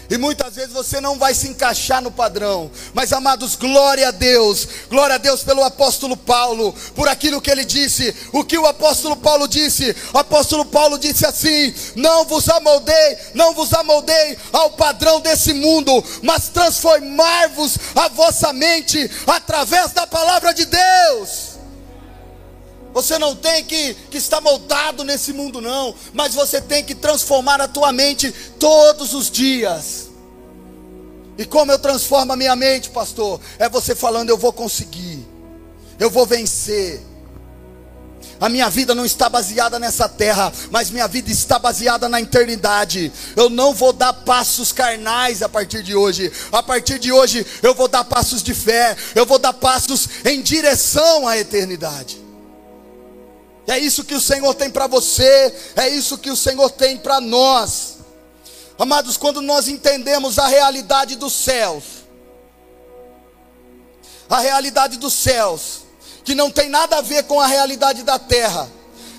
E 0.09 0.17
muitas 0.17 0.55
vezes 0.55 0.71
você 0.71 1.01
não 1.01 1.17
vai 1.17 1.33
se 1.33 1.47
encaixar 1.47 2.01
no 2.01 2.12
padrão. 2.12 2.69
Mas 2.93 3.12
amados, 3.12 3.55
glória 3.55 4.07
a 4.09 4.12
Deus. 4.12 4.67
Glória 4.89 5.15
a 5.15 5.17
Deus 5.17 5.43
pelo 5.43 5.63
apóstolo 5.63 6.15
Paulo, 6.15 6.74
por 6.95 7.07
aquilo 7.07 7.41
que 7.41 7.50
ele 7.50 7.65
disse. 7.65 8.15
O 8.31 8.43
que 8.43 8.57
o 8.57 8.67
apóstolo 8.67 9.15
Paulo 9.15 9.47
disse? 9.47 9.95
O 10.13 10.17
apóstolo 10.17 10.65
Paulo 10.65 11.00
disse 11.00 11.25
assim: 11.25 11.74
"Não 11.95 12.25
vos 12.25 12.47
amoldei, 12.50 13.17
não 13.33 13.53
vos 13.53 13.74
amoldei 13.74 14.38
ao 14.53 14.71
padrão 14.71 15.19
desse 15.19 15.53
mundo, 15.53 16.03
mas 16.21 16.50
transformai-vos 16.50 17.77
a 17.95 18.07
vossa 18.09 18.53
mente 18.53 19.09
através 19.25 19.91
da 19.91 20.05
palavra 20.05 20.53
de 20.53 20.65
Deus." 20.65 21.54
Você 22.95 23.19
não 23.19 23.35
tem 23.35 23.61
que, 23.65 23.93
que 24.09 24.17
estar 24.17 24.39
moldado 24.39 25.03
nesse 25.03 25.33
mundo, 25.33 25.59
não. 25.59 25.93
Mas 26.13 26.33
você 26.33 26.61
tem 26.61 26.81
que 26.81 26.95
transformar 26.95 27.59
a 27.59 27.67
tua 27.67 27.91
mente 27.91 28.33
todos 28.57 29.13
os 29.13 29.29
dias. 29.29 30.09
E 31.37 31.43
como 31.43 31.73
eu 31.73 31.77
transformo 31.77 32.31
a 32.31 32.37
minha 32.37 32.55
mente, 32.55 32.89
pastor? 32.89 33.41
É 33.59 33.67
você 33.67 33.93
falando: 33.93 34.29
eu 34.29 34.37
vou 34.37 34.53
conseguir, 34.53 35.27
eu 35.99 36.09
vou 36.09 36.25
vencer. 36.25 37.01
A 38.39 38.47
minha 38.47 38.69
vida 38.69 38.95
não 38.95 39.05
está 39.05 39.27
baseada 39.27 39.77
nessa 39.77 40.07
terra, 40.07 40.51
mas 40.71 40.89
minha 40.89 41.07
vida 41.07 41.29
está 41.29 41.59
baseada 41.59 42.07
na 42.07 42.21
eternidade. 42.21 43.11
Eu 43.35 43.49
não 43.49 43.73
vou 43.73 43.91
dar 43.91 44.13
passos 44.13 44.71
carnais 44.71 45.41
a 45.41 45.49
partir 45.49 45.83
de 45.83 45.93
hoje. 45.93 46.31
A 46.49 46.63
partir 46.63 46.97
de 46.97 47.11
hoje 47.11 47.45
eu 47.61 47.75
vou 47.75 47.89
dar 47.89 48.05
passos 48.05 48.41
de 48.41 48.53
fé, 48.53 48.95
eu 49.13 49.25
vou 49.25 49.37
dar 49.37 49.51
passos 49.51 50.07
em 50.23 50.41
direção 50.41 51.27
à 51.27 51.37
eternidade. 51.37 52.25
É 53.67 53.79
isso 53.79 54.03
que 54.03 54.13
o 54.13 54.22
Senhor 54.22 54.53
tem 54.53 54.69
para 54.69 54.88
você, 54.88 55.53
é 55.75 55.89
isso 55.89 56.17
que 56.17 56.29
o 56.29 56.36
Senhor 56.36 56.69
tem 56.72 56.98
para 56.98 57.19
nós. 57.19 57.95
Amados, 58.77 59.17
quando 59.17 59.41
nós 59.41 59.67
entendemos 59.67 60.38
a 60.38 60.48
realidade 60.48 61.15
dos 61.15 61.34
céus, 61.34 61.84
a 64.29 64.39
realidade 64.39 64.98
dos 64.98 65.13
céus, 65.13 65.86
que 66.24 66.36
não 66.36 66.51
tem 66.51 66.69
nada 66.69 66.98
a 66.98 67.01
ver 67.01 67.24
com 67.24 67.39
a 67.39 67.48
realidade 67.48 68.03
da 68.03 68.19
terra, 68.19 68.69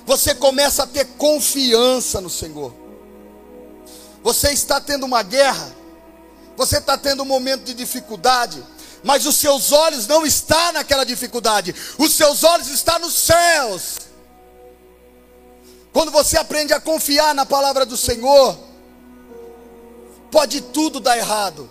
você 0.05 0.35
começa 0.35 0.85
a 0.85 0.87
ter 0.87 1.05
confiança 1.17 2.21
no 2.21 2.31
Senhor. 2.31 2.73
Você 4.23 4.53
está 4.53 4.81
tendo 4.81 5.07
uma 5.07 5.23
guerra, 5.23 5.75
você 6.57 6.79
está 6.79 6.97
tendo 6.97 7.23
um 7.23 7.27
momento 7.27 7.65
de 7.65 7.75
dificuldade, 7.75 8.63
mas 9.03 9.27
os 9.27 9.37
seus 9.37 9.73
olhos 9.73 10.07
não 10.07 10.25
estão 10.27 10.73
naquela 10.73 11.05
dificuldade, 11.05 11.75
os 11.99 12.13
seus 12.13 12.45
olhos 12.45 12.69
estão 12.69 12.99
nos 13.01 13.15
céus. 13.15 14.06
Quando 15.97 16.13
você 16.13 16.37
aprende 16.37 16.75
a 16.75 16.79
confiar 16.79 17.35
na 17.35 17.47
palavra 17.47 17.87
do 17.87 17.97
Senhor, 17.97 18.55
pode 20.31 20.61
tudo 20.61 21.01
dar 21.01 21.17
errado. 21.17 21.71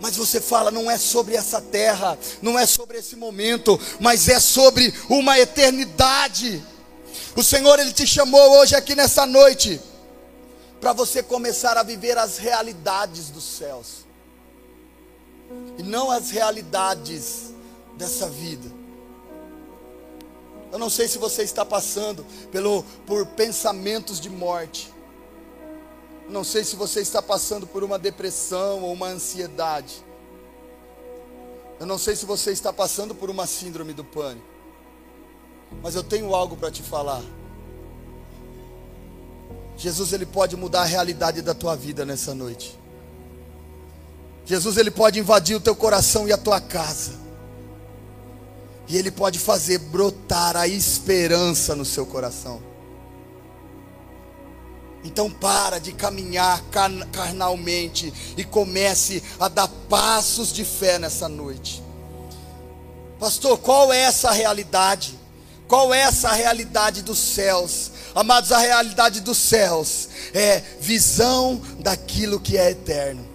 Mas 0.00 0.16
você 0.16 0.40
fala, 0.40 0.72
não 0.72 0.90
é 0.90 0.98
sobre 0.98 1.36
essa 1.36 1.60
terra, 1.60 2.18
não 2.42 2.58
é 2.58 2.66
sobre 2.66 2.98
esse 2.98 3.14
momento, 3.14 3.78
mas 4.00 4.28
é 4.28 4.40
sobre 4.40 4.92
uma 5.08 5.38
eternidade. 5.38 6.60
O 7.36 7.44
Senhor, 7.44 7.78
Ele 7.78 7.92
te 7.92 8.08
chamou 8.08 8.58
hoje 8.58 8.74
aqui 8.74 8.96
nessa 8.96 9.24
noite, 9.24 9.80
para 10.80 10.92
você 10.92 11.22
começar 11.22 11.78
a 11.78 11.84
viver 11.84 12.18
as 12.18 12.38
realidades 12.38 13.28
dos 13.28 13.44
céus, 13.44 14.04
e 15.78 15.84
não 15.84 16.10
as 16.10 16.30
realidades 16.30 17.52
dessa 17.96 18.28
vida. 18.28 18.81
Eu 20.72 20.78
não 20.78 20.88
sei 20.88 21.06
se 21.06 21.18
você 21.18 21.42
está 21.42 21.66
passando 21.66 22.24
pelo, 22.50 22.82
por 23.06 23.26
pensamentos 23.26 24.18
de 24.18 24.30
morte. 24.30 24.90
Eu 26.24 26.32
não 26.32 26.42
sei 26.42 26.64
se 26.64 26.74
você 26.74 27.02
está 27.02 27.20
passando 27.20 27.66
por 27.66 27.84
uma 27.84 27.98
depressão 27.98 28.82
ou 28.82 28.92
uma 28.94 29.08
ansiedade. 29.08 30.02
Eu 31.78 31.84
não 31.84 31.98
sei 31.98 32.16
se 32.16 32.24
você 32.24 32.52
está 32.52 32.72
passando 32.72 33.14
por 33.14 33.28
uma 33.28 33.46
síndrome 33.46 33.92
do 33.92 34.02
pânico. 34.02 34.46
Mas 35.82 35.94
eu 35.94 36.02
tenho 36.02 36.34
algo 36.34 36.56
para 36.56 36.70
te 36.70 36.82
falar. 36.82 37.22
Jesus 39.76 40.14
ele 40.14 40.24
pode 40.24 40.56
mudar 40.56 40.82
a 40.82 40.86
realidade 40.86 41.42
da 41.42 41.52
tua 41.52 41.76
vida 41.76 42.06
nessa 42.06 42.34
noite. 42.34 42.78
Jesus 44.46 44.78
ele 44.78 44.90
pode 44.90 45.18
invadir 45.18 45.54
o 45.54 45.60
teu 45.60 45.76
coração 45.76 46.26
e 46.26 46.32
a 46.32 46.38
tua 46.38 46.60
casa. 46.62 47.21
E 48.92 48.96
Ele 48.98 49.10
pode 49.10 49.38
fazer 49.38 49.78
brotar 49.78 50.54
a 50.54 50.68
esperança 50.68 51.74
no 51.74 51.82
seu 51.82 52.04
coração. 52.04 52.62
Então 55.02 55.30
para 55.30 55.78
de 55.78 55.92
caminhar 55.92 56.62
carnalmente 57.10 58.12
e 58.36 58.44
comece 58.44 59.22
a 59.40 59.48
dar 59.48 59.66
passos 59.88 60.52
de 60.52 60.62
fé 60.62 60.98
nessa 60.98 61.26
noite. 61.26 61.82
Pastor, 63.18 63.56
qual 63.56 63.90
é 63.90 64.00
essa 64.00 64.30
realidade? 64.30 65.18
Qual 65.66 65.94
é 65.94 66.00
essa 66.00 66.30
realidade 66.30 67.00
dos 67.00 67.18
céus? 67.18 67.92
Amados, 68.14 68.52
a 68.52 68.58
realidade 68.58 69.22
dos 69.22 69.38
céus 69.38 70.10
é 70.34 70.62
visão 70.78 71.62
daquilo 71.78 72.38
que 72.38 72.58
é 72.58 72.72
eterno. 72.72 73.26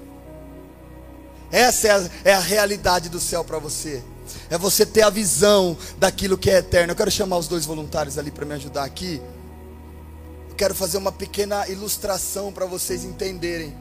Essa 1.52 1.88
é 1.88 1.92
a, 1.92 2.10
é 2.26 2.34
a 2.36 2.40
realidade 2.40 3.10
do 3.10 3.20
céu 3.20 3.44
para 3.44 3.58
você. 3.58 4.04
É 4.50 4.58
você 4.58 4.86
ter 4.86 5.02
a 5.02 5.10
visão 5.10 5.78
daquilo 5.98 6.38
que 6.38 6.50
é 6.50 6.58
eterno. 6.58 6.92
Eu 6.92 6.96
quero 6.96 7.12
chamar 7.12 7.38
os 7.38 7.48
dois 7.48 7.66
voluntários 7.66 8.18
ali 8.18 8.32
para 8.32 8.46
me 8.46 8.54
ajudar 8.54 8.84
aqui. 8.84 9.22
Eu 10.50 10.56
quero 10.56 10.74
fazer 10.76 10.98
uma 10.98 11.12
pequena 11.12 11.68
ilustração 11.68 12.52
para 12.52 12.66
vocês 12.66 13.04
entenderem 13.04 13.76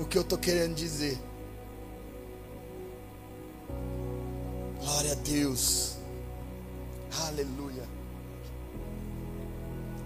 o 0.00 0.04
que 0.04 0.16
eu 0.16 0.22
estou 0.22 0.38
querendo 0.38 0.74
dizer. 0.74 1.18
Glória 4.80 5.12
a 5.12 5.16
Deus. 5.16 5.92
Aleluia. 7.28 7.84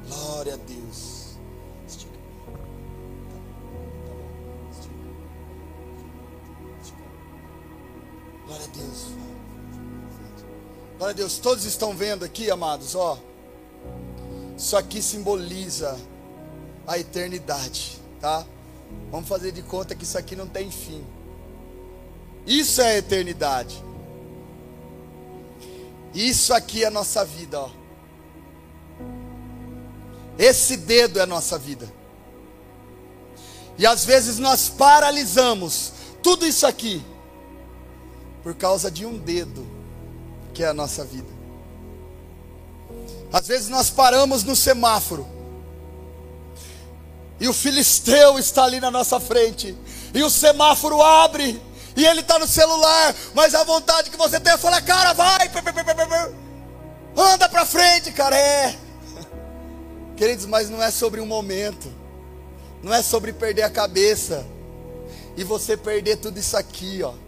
Glória 0.09 0.55
a 0.55 0.57
Deus. 0.57 1.27
Glória 8.47 8.65
a 8.65 8.77
Deus. 8.77 9.07
Glória 10.99 11.13
a 11.13 11.17
Deus. 11.17 11.39
Todos 11.39 11.65
estão 11.65 11.95
vendo 11.95 12.25
aqui, 12.25 12.51
amados, 12.51 12.95
ó. 12.95 13.19
Isso 14.57 14.77
aqui 14.77 15.03
simboliza 15.03 15.99
a 16.87 16.99
eternidade, 16.99 18.01
tá? 18.19 18.47
Vamos 19.11 19.29
fazer 19.29 19.53
de 19.53 19.63
conta 19.63 19.95
que 19.95 20.05
isso 20.05 20.17
aqui 20.17 20.35
não 20.35 20.47
tem 20.47 20.71
fim. 20.71 21.05
Isso 22.47 22.81
é 22.81 22.93
a 22.93 22.97
eternidade. 22.97 23.85
Isso 26.15 26.55
aqui 26.55 26.83
é 26.83 26.87
a 26.87 26.91
nossa 26.91 27.25
vida, 27.27 27.61
ó. 27.61 27.71
Esse 30.39 30.79
dedo 30.79 31.19
é 31.19 31.23
a 31.23 31.27
nossa 31.27 31.59
vida. 31.59 31.93
E 33.77 33.87
às 33.87 34.07
vezes 34.07 34.39
nós 34.39 34.71
paralisamos 34.71 35.93
tudo 36.23 36.47
isso 36.47 36.67
aqui 36.67 37.05
por 38.43 38.55
causa 38.55 38.91
de 38.91 39.05
um 39.05 39.19
dedo, 39.19 39.76
que 40.57 40.65
é 40.65 40.69
a 40.69 40.73
nossa 40.73 41.05
vida. 41.05 41.29
Às 43.31 43.47
vezes 43.47 43.69
nós 43.69 43.91
paramos 43.91 44.43
no 44.43 44.57
semáforo, 44.57 45.29
e 47.39 47.47
o 47.47 47.53
filisteu 47.53 48.39
está 48.39 48.65
ali 48.65 48.81
na 48.81 48.91
nossa 48.91 49.21
frente, 49.21 49.77
e 50.15 50.23
o 50.23 50.31
semáforo 50.31 51.03
abre, 51.03 51.61
e 51.95 52.07
ele 52.07 52.21
está 52.21 52.39
no 52.39 52.47
celular, 52.47 53.15
mas 53.35 53.55
a 53.55 53.65
vontade 53.65 54.09
que 54.09 54.17
você 54.17 54.41
tem 54.41 54.55
é 54.55 54.57
falar, 54.57 54.81
cara, 54.81 55.13
vai, 55.13 55.51
anda 57.15 57.49
para 57.51 57.67
frente, 57.67 58.11
cara, 58.13 58.35
é. 58.35 58.79
Queridos, 60.17 60.47
mas 60.47 60.71
não 60.71 60.83
é 60.83 60.91
sobre 60.91 61.21
um 61.21 61.27
momento, 61.27 61.93
não 62.83 62.95
é 62.95 63.03
sobre 63.03 63.35
perder 63.35 63.65
a 63.65 63.71
cabeça, 63.71 64.47
e 65.37 65.45
você 65.45 65.77
perder 65.77 66.17
tudo 66.17 66.39
isso 66.39 66.57
aqui, 66.57 67.03
ó. 67.03 67.26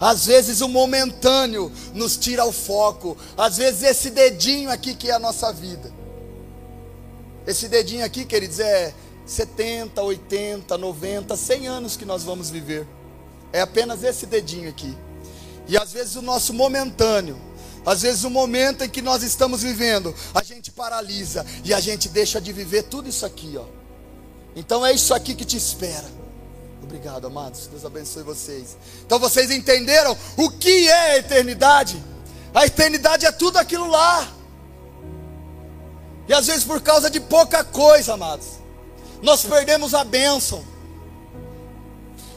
Às 0.00 0.26
vezes 0.26 0.60
o 0.60 0.68
momentâneo 0.68 1.72
nos 1.94 2.16
tira 2.16 2.44
o 2.44 2.52
foco. 2.52 3.16
Às 3.36 3.56
vezes 3.56 3.82
esse 3.82 4.10
dedinho 4.10 4.70
aqui 4.70 4.94
que 4.94 5.10
é 5.10 5.14
a 5.14 5.18
nossa 5.18 5.52
vida. 5.52 5.92
Esse 7.46 7.68
dedinho 7.68 8.04
aqui, 8.04 8.24
queridos, 8.24 8.58
é 8.58 8.92
70, 9.24 10.02
80, 10.02 10.76
90, 10.76 11.36
100 11.36 11.66
anos 11.68 11.96
que 11.96 12.04
nós 12.04 12.22
vamos 12.24 12.50
viver. 12.50 12.86
É 13.52 13.60
apenas 13.60 14.02
esse 14.02 14.26
dedinho 14.26 14.68
aqui. 14.68 14.96
E 15.68 15.76
às 15.76 15.92
vezes 15.92 16.16
o 16.16 16.22
nosso 16.22 16.52
momentâneo, 16.52 17.36
às 17.84 18.02
vezes 18.02 18.24
o 18.24 18.30
momento 18.30 18.84
em 18.84 18.88
que 18.88 19.00
nós 19.00 19.22
estamos 19.22 19.62
vivendo, 19.62 20.14
a 20.34 20.42
gente 20.42 20.70
paralisa 20.70 21.46
e 21.64 21.72
a 21.72 21.80
gente 21.80 22.08
deixa 22.08 22.40
de 22.40 22.52
viver 22.52 22.84
tudo 22.84 23.08
isso 23.08 23.24
aqui, 23.24 23.56
ó. 23.56 23.64
Então 24.54 24.84
é 24.84 24.92
isso 24.92 25.14
aqui 25.14 25.34
que 25.34 25.44
te 25.44 25.56
espera. 25.56 26.25
Obrigado, 26.86 27.26
amados. 27.26 27.66
Deus 27.66 27.84
abençoe 27.84 28.22
vocês. 28.22 28.76
Então 29.04 29.18
vocês 29.18 29.50
entenderam 29.50 30.16
o 30.36 30.48
que 30.48 30.88
é 30.88 31.14
a 31.14 31.18
eternidade? 31.18 32.02
A 32.54 32.64
eternidade 32.64 33.26
é 33.26 33.32
tudo 33.32 33.58
aquilo 33.58 33.88
lá. 33.88 34.28
E 36.28 36.32
às 36.32 36.46
vezes 36.46 36.62
por 36.62 36.80
causa 36.80 37.10
de 37.10 37.18
pouca 37.18 37.64
coisa, 37.64 38.14
amados, 38.14 38.46
nós 39.20 39.44
perdemos 39.44 39.94
a 39.94 40.04
bênção. 40.04 40.64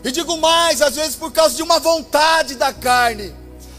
E 0.03 0.11
digo 0.11 0.35
mais, 0.37 0.81
às 0.81 0.95
vezes 0.95 1.15
por 1.15 1.31
causa 1.31 1.55
de 1.55 1.61
uma 1.61 1.79
vontade 1.79 2.55
da 2.55 2.73
carne, 2.73 3.35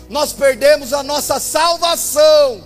nós 0.09 0.33
perdemos 0.33 0.93
a 0.93 1.03
nossa 1.03 1.41
salvação. 1.41 2.65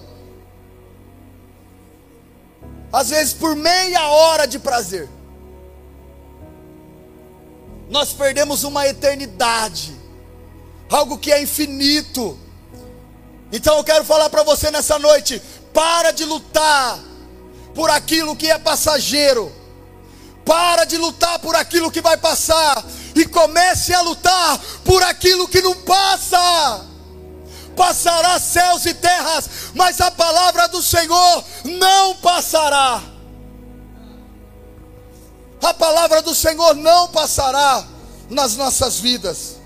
Às 2.92 3.08
vezes 3.08 3.32
por 3.32 3.56
meia 3.56 4.08
hora 4.08 4.46
de 4.46 4.58
prazer 4.58 5.08
nós 7.88 8.12
perdemos 8.12 8.64
uma 8.64 8.86
eternidade, 8.86 9.94
algo 10.88 11.18
que 11.18 11.32
é 11.32 11.42
infinito. 11.42 12.38
Então 13.52 13.76
eu 13.76 13.84
quero 13.84 14.04
falar 14.04 14.30
para 14.30 14.42
você 14.42 14.70
nessa 14.70 14.98
noite: 14.98 15.40
para 15.72 16.10
de 16.10 16.24
lutar 16.24 16.98
por 17.74 17.90
aquilo 17.90 18.36
que 18.36 18.50
é 18.50 18.58
passageiro, 18.58 19.52
para 20.44 20.84
de 20.84 20.96
lutar 20.96 21.38
por 21.38 21.54
aquilo 21.54 21.90
que 21.90 22.00
vai 22.00 22.16
passar, 22.16 22.84
e 23.14 23.24
comece 23.26 23.92
a 23.92 24.00
lutar 24.00 24.58
por 24.84 25.02
aquilo 25.02 25.48
que 25.48 25.60
não 25.60 25.74
passa. 25.82 26.86
Passará 27.76 28.38
céus 28.38 28.86
e 28.86 28.94
terras, 28.94 29.48
mas 29.74 30.00
a 30.00 30.08
palavra 30.08 30.68
do 30.68 30.80
Senhor 30.80 31.44
não 31.64 32.14
passará 32.16 33.13
a 35.64 35.74
palavra 35.74 36.20
do 36.20 36.34
Senhor 36.34 36.74
não 36.74 37.08
passará 37.08 37.84
nas 38.28 38.56
nossas 38.56 38.98
vidas. 38.98 39.56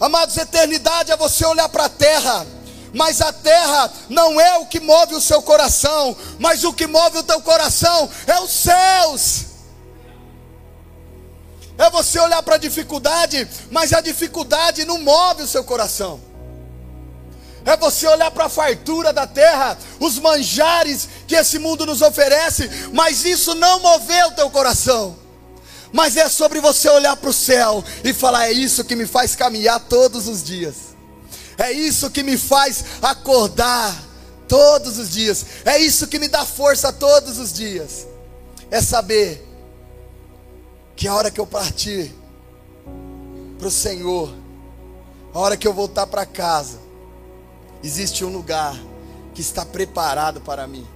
Amados, 0.00 0.36
eternidade 0.36 1.12
é 1.12 1.16
você 1.16 1.44
olhar 1.46 1.68
para 1.68 1.84
a 1.84 1.88
terra, 1.88 2.46
mas 2.92 3.20
a 3.20 3.32
terra 3.32 3.92
não 4.08 4.40
é 4.40 4.58
o 4.58 4.66
que 4.66 4.80
move 4.80 5.14
o 5.14 5.20
seu 5.20 5.42
coração, 5.42 6.16
mas 6.38 6.64
o 6.64 6.72
que 6.72 6.86
move 6.86 7.18
o 7.18 7.22
teu 7.22 7.40
coração 7.42 8.08
é 8.26 8.40
os 8.40 8.50
céus. 8.50 9.44
É 11.76 11.90
você 11.90 12.18
olhar 12.20 12.42
para 12.42 12.54
a 12.54 12.58
dificuldade, 12.58 13.48
mas 13.70 13.92
a 13.92 14.00
dificuldade 14.00 14.84
não 14.84 15.00
move 15.00 15.42
o 15.42 15.48
seu 15.48 15.64
coração 15.64 16.33
é 17.64 17.76
você 17.76 18.06
olhar 18.06 18.30
para 18.30 18.44
a 18.44 18.48
fartura 18.48 19.12
da 19.12 19.26
terra, 19.26 19.78
os 19.98 20.18
manjares 20.18 21.08
que 21.26 21.34
esse 21.34 21.58
mundo 21.58 21.86
nos 21.86 22.02
oferece, 22.02 22.68
mas 22.92 23.24
isso 23.24 23.54
não 23.54 23.80
mover 23.80 24.26
o 24.26 24.32
teu 24.32 24.50
coração. 24.50 25.16
Mas 25.92 26.16
é 26.16 26.28
sobre 26.28 26.60
você 26.60 26.88
olhar 26.90 27.16
para 27.16 27.30
o 27.30 27.32
céu 27.32 27.82
e 28.02 28.12
falar: 28.12 28.48
é 28.48 28.52
isso 28.52 28.84
que 28.84 28.96
me 28.96 29.06
faz 29.06 29.34
caminhar 29.34 29.80
todos 29.80 30.28
os 30.28 30.42
dias, 30.42 30.74
é 31.56 31.72
isso 31.72 32.10
que 32.10 32.22
me 32.22 32.36
faz 32.36 32.84
acordar 33.00 33.96
todos 34.46 34.98
os 34.98 35.10
dias, 35.10 35.46
é 35.64 35.78
isso 35.78 36.06
que 36.06 36.18
me 36.18 36.28
dá 36.28 36.44
força 36.44 36.92
todos 36.92 37.38
os 37.38 37.52
dias. 37.52 38.06
É 38.70 38.80
saber 38.80 39.46
que 40.96 41.08
a 41.08 41.14
hora 41.14 41.30
que 41.30 41.40
eu 41.40 41.46
partir 41.46 42.12
para 43.58 43.68
o 43.68 43.70
Senhor, 43.70 44.34
a 45.32 45.38
hora 45.38 45.56
que 45.56 45.66
eu 45.66 45.72
voltar 45.72 46.06
para 46.06 46.26
casa, 46.26 46.83
existe 47.82 48.24
um 48.24 48.30
lugar 48.30 48.78
que 49.34 49.40
está 49.40 49.64
preparado 49.64 50.40
para 50.40 50.66
mim, 50.66 50.86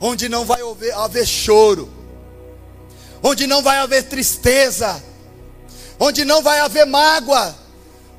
onde 0.00 0.28
não 0.28 0.44
vai 0.44 0.62
haver, 0.62 0.94
haver 0.94 1.26
choro, 1.26 1.88
onde 3.22 3.46
não 3.46 3.62
vai 3.62 3.78
haver 3.78 4.04
tristeza, 4.04 5.02
onde 5.98 6.24
não 6.24 6.42
vai 6.42 6.58
haver 6.60 6.86
mágoa, 6.86 7.54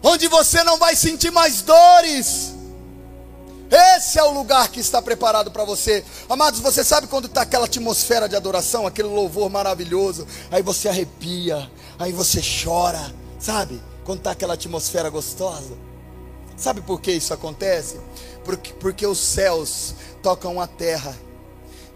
onde 0.01 0.27
você 0.27 0.63
não 0.63 0.77
vai 0.77 0.95
sentir 0.95 1.32
mais 1.32 1.62
dores. 1.62 2.53
Esse 3.97 4.19
é 4.19 4.23
o 4.23 4.32
lugar 4.32 4.69
que 4.69 4.79
está 4.79 5.01
preparado 5.01 5.49
para 5.49 5.65
você. 5.65 6.06
Amados, 6.29 6.60
você 6.60 6.84
sabe 6.84 7.08
quando 7.08 7.25
está 7.25 7.41
aquela 7.41 7.65
atmosfera 7.65 8.29
de 8.29 8.36
adoração, 8.36 8.86
aquele 8.86 9.08
louvor 9.08 9.49
maravilhoso, 9.49 10.27
aí 10.51 10.62
você 10.62 10.88
arrepia, 10.88 11.69
aí 11.97 12.12
você 12.12 12.39
chora, 12.63 13.13
sabe? 13.39 13.82
Quando 14.06 14.19
está 14.19 14.32
aquela 14.32 14.53
atmosfera 14.53 15.10
gostosa. 15.10 15.75
Sabe 16.55 16.81
por 16.81 17.01
que 17.01 17.11
isso 17.11 17.33
acontece? 17.33 17.99
Porque, 18.43 18.73
porque 18.73 19.05
os 19.05 19.19
céus 19.19 19.95
tocam 20.21 20.59
a 20.59 20.67
terra. 20.67 21.15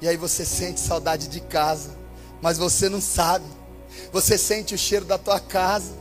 E 0.02 0.08
aí 0.08 0.18
você 0.18 0.46
sente 0.46 0.80
saudade 0.80 1.28
de 1.28 1.40
casa, 1.40 1.96
mas 2.42 2.58
você 2.58 2.90
não 2.90 3.02
sabe. 3.02 3.46
Você 4.12 4.38
sente 4.38 4.76
o 4.76 4.78
cheiro 4.78 5.06
da 5.06 5.18
tua 5.18 5.40
casa. 5.40 5.92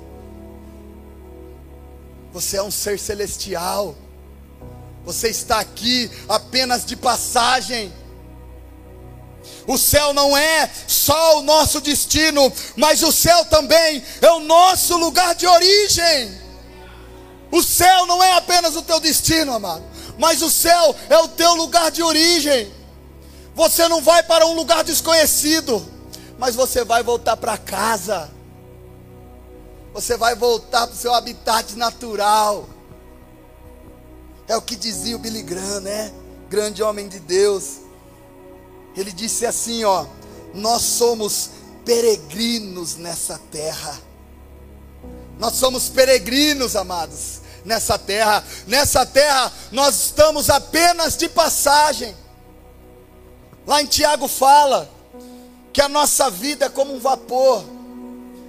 Você 2.33 2.57
é 2.57 2.62
um 2.62 2.71
ser 2.71 2.99
celestial. 2.99 3.95
Você 5.05 5.29
está 5.29 5.61
aqui 5.61 6.11
apenas 6.29 6.85
de 6.85 6.97
passagem. 6.97 7.92
O 9.66 9.79
céu 9.79 10.12
não 10.12 10.37
é 10.37 10.71
só 10.87 11.38
o 11.38 11.42
nosso 11.42 11.81
destino, 11.81 12.53
mas 12.77 13.03
o 13.03 13.12
céu 13.12 13.45
também 13.47 14.03
é 14.21 14.31
o 14.31 14.40
nosso 14.40 14.97
lugar 14.97 15.35
de 15.35 15.47
origem. 15.47 16.46
O 17.51 17.63
céu 17.63 18.07
não 18.07 18.23
é 18.23 18.33
apenas 18.33 18.77
o 18.77 18.83
teu 18.83 18.99
destino, 19.01 19.53
amado, 19.53 19.85
mas 20.19 20.43
o 20.43 20.51
céu 20.51 20.95
é 21.09 21.19
o 21.19 21.29
teu 21.29 21.55
lugar 21.55 21.91
de 21.91 22.03
origem. 22.03 22.73
Você 23.55 23.89
não 23.89 24.03
vai 24.03 24.23
para 24.23 24.47
um 24.47 24.55
lugar 24.55 24.85
desconhecido, 24.85 25.85
mas 26.39 26.55
você 26.55 26.85
vai 26.85 27.03
voltar 27.03 27.37
para 27.37 27.57
casa. 27.57 28.31
Você 29.95 30.17
vai 30.17 30.35
voltar 30.35 30.87
para 30.87 30.95
o 30.95 30.99
seu 30.99 31.15
habitat 31.15 31.75
natural. 31.75 32.69
É 34.47 34.57
o 34.57 34.63
que 34.63 34.77
dizia 34.77 35.17
o 35.17 35.19
Billy 35.19 35.43
Graham, 35.43 35.81
né? 35.81 36.13
Grande 36.51 36.83
homem 36.83 37.09
de 37.09 37.19
Deus. 37.19 37.79
Ele 38.95 39.11
disse 39.11 39.47
assim, 39.47 39.85
ó: 39.85 40.05
Nós 40.53 40.83
somos 40.83 41.51
peregrinos 41.85 42.97
nessa 42.97 43.41
terra. 43.51 43.99
Nós 45.38 45.55
somos 45.55 45.88
peregrinos, 45.88 46.77
amados, 46.77 47.40
nessa 47.64 47.99
terra. 47.99 48.42
Nessa 48.66 49.05
terra 49.05 49.53
nós 49.70 50.07
estamos 50.07 50.49
apenas 50.49 51.16
de 51.16 51.29
passagem. 51.29 52.16
Lá 53.66 53.83
em 53.83 53.87
Tiago 53.87 54.29
fala 54.29 54.88
que 55.72 55.83
a 55.83 55.88
nossa 55.88 56.31
vida 56.31 56.66
é 56.66 56.70
como 56.70 56.94
um 56.94 57.01
vapor 57.01 57.64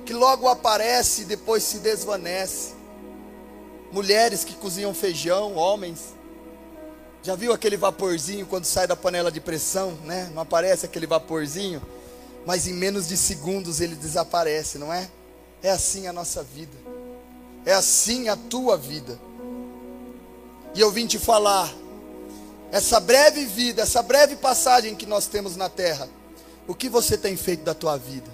que 0.06 0.14
logo 0.14 0.48
aparece 0.48 1.24
e 1.24 1.26
depois 1.26 1.64
se 1.64 1.80
desvanece 1.80 2.78
mulheres 3.92 4.44
que 4.44 4.54
cozinham 4.54 4.94
feijão, 4.94 5.56
homens. 5.56 6.16
Já 7.24 7.36
viu 7.36 7.52
aquele 7.52 7.76
vaporzinho 7.76 8.46
quando 8.46 8.66
sai 8.66 8.88
da 8.88 8.96
panela 8.96 9.32
de 9.32 9.42
pressão, 9.42 9.98
né? 10.06 10.30
Não 10.34 10.42
aparece 10.42 10.86
aquele 10.86 11.08
vaporzinho, 11.08 11.82
mas 12.46 12.68
em 12.68 12.74
menos 12.74 13.08
de 13.08 13.18
segundos 13.18 13.82
ele 13.82 13.96
desaparece, 13.96 14.78
não 14.78 14.94
é? 14.94 15.10
É 15.68 15.72
assim 15.72 16.08
a 16.08 16.14
nossa 16.14 16.42
vida. 16.42 16.78
É 17.66 17.74
assim 17.74 18.30
a 18.30 18.38
tua 18.38 18.78
vida. 18.78 19.20
E 20.74 20.80
eu 20.80 20.90
vim 20.90 21.06
te 21.06 21.20
falar 21.20 21.70
essa 22.72 23.02
breve 23.02 23.44
vida, 23.44 23.82
essa 23.82 24.02
breve 24.02 24.38
passagem 24.38 24.96
que 24.96 25.06
nós 25.06 25.28
temos 25.28 25.58
na 25.58 25.68
terra. 25.68 26.08
O 26.70 26.74
que 26.74 26.88
você 26.88 27.18
tem 27.18 27.36
feito 27.36 27.66
da 27.66 27.74
tua 27.74 27.98
vida? 27.98 28.32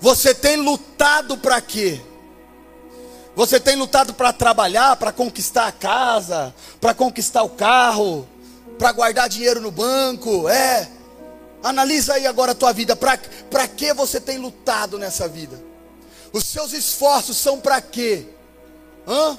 Você 0.00 0.34
tem 0.34 0.56
lutado 0.56 1.36
para 1.36 1.60
quê? 1.60 2.00
Você 3.36 3.60
tem 3.60 3.76
lutado 3.76 4.14
para 4.14 4.32
trabalhar, 4.32 4.96
para 4.96 5.12
conquistar 5.12 5.66
a 5.66 5.72
casa, 5.72 6.54
para 6.80 6.94
conquistar 6.94 7.42
o 7.42 7.50
carro, 7.50 8.26
para 8.78 8.90
guardar 8.92 9.28
dinheiro 9.28 9.60
no 9.60 9.70
banco, 9.70 10.48
é. 10.48 10.90
Analisa 11.62 12.14
aí 12.14 12.26
agora 12.26 12.52
a 12.52 12.54
tua 12.54 12.72
vida, 12.72 12.96
para 12.96 13.68
que 13.68 13.92
você 13.92 14.18
tem 14.18 14.38
lutado 14.38 14.98
nessa 14.98 15.28
vida? 15.28 15.68
Os 16.32 16.44
seus 16.44 16.72
esforços 16.72 17.36
são 17.36 17.60
para 17.60 17.80
quê? 17.80 18.26
Hã? 19.06 19.38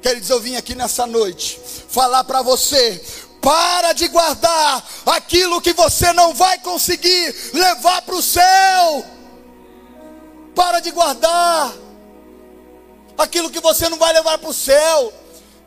Queridos, 0.00 0.30
eu 0.30 0.40
vim 0.40 0.56
aqui 0.56 0.74
nessa 0.74 1.06
noite 1.06 1.60
falar 1.88 2.22
para 2.24 2.42
você, 2.42 3.02
para 3.40 3.92
de 3.92 4.06
guardar 4.08 4.86
aquilo 5.06 5.60
que 5.60 5.72
você 5.72 6.12
não 6.12 6.32
vai 6.32 6.58
conseguir 6.58 7.34
levar 7.52 8.02
para 8.02 8.14
o 8.14 8.22
céu. 8.22 9.04
Para 10.54 10.80
de 10.80 10.90
guardar 10.92 11.74
aquilo 13.18 13.50
que 13.50 13.60
você 13.60 13.88
não 13.88 13.98
vai 13.98 14.12
levar 14.12 14.38
para 14.38 14.50
o 14.50 14.54
céu. 14.54 15.12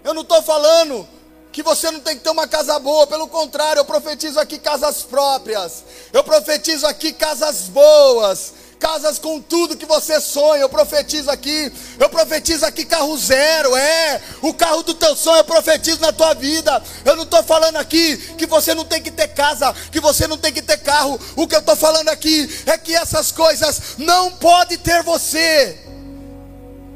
Eu 0.04 0.14
não 0.14 0.22
estou 0.22 0.42
falando 0.42 1.08
que 1.52 1.62
você 1.64 1.92
não 1.92 2.00
tem 2.00 2.16
que 2.16 2.24
ter 2.24 2.30
uma 2.30 2.48
casa 2.48 2.80
boa, 2.80 3.08
pelo 3.08 3.28
contrário, 3.28 3.80
eu 3.80 3.86
profetizo 3.86 4.40
aqui 4.40 4.60
casas 4.60 5.02
próprias, 5.02 5.84
eu 6.14 6.24
profetizo 6.24 6.86
aqui 6.86 7.12
casas 7.12 7.62
boas, 7.64 8.54
casas 8.80 9.20
com 9.20 9.42
tudo 9.42 9.76
que 9.76 9.86
você 9.86 10.20
sonha. 10.22 10.62
Eu 10.62 10.70
profetizo 10.70 11.30
aqui, 11.30 11.72
eu 12.00 12.10
profetizo 12.10 12.66
aqui 12.66 12.86
carro 12.86 13.16
zero, 13.18 13.76
é, 13.76 14.22
o 14.42 14.54
carro 14.54 14.82
do 14.82 14.94
teu 14.94 15.16
sonho 15.16 15.40
eu 15.40 15.44
profetizo 15.44 16.00
na 16.00 16.14
tua 16.14 16.34
vida. 16.34 16.82
Eu 17.04 17.16
não 17.16 17.24
estou 17.24 17.44
falando 17.44 17.76
aqui 17.76 18.18
que 18.38 18.48
você 18.48 18.74
não 18.74 18.86
tem 18.86 19.02
que 19.02 19.12
ter 19.12 19.28
casa, 19.28 19.74
que 19.92 20.00
você 20.00 20.26
não 20.26 20.38
tem 20.38 20.54
que 20.54 20.62
ter 20.62 20.78
carro. 20.78 21.20
O 21.36 21.48
que 21.48 21.56
eu 21.56 21.60
estou 21.60 21.76
falando 21.76 22.10
aqui 22.10 22.50
é 22.66 22.78
que 22.78 22.96
essas 22.96 23.32
coisas 23.32 23.98
não 23.98 24.32
pode 24.32 24.78
ter 24.78 25.04
você. 25.04 25.78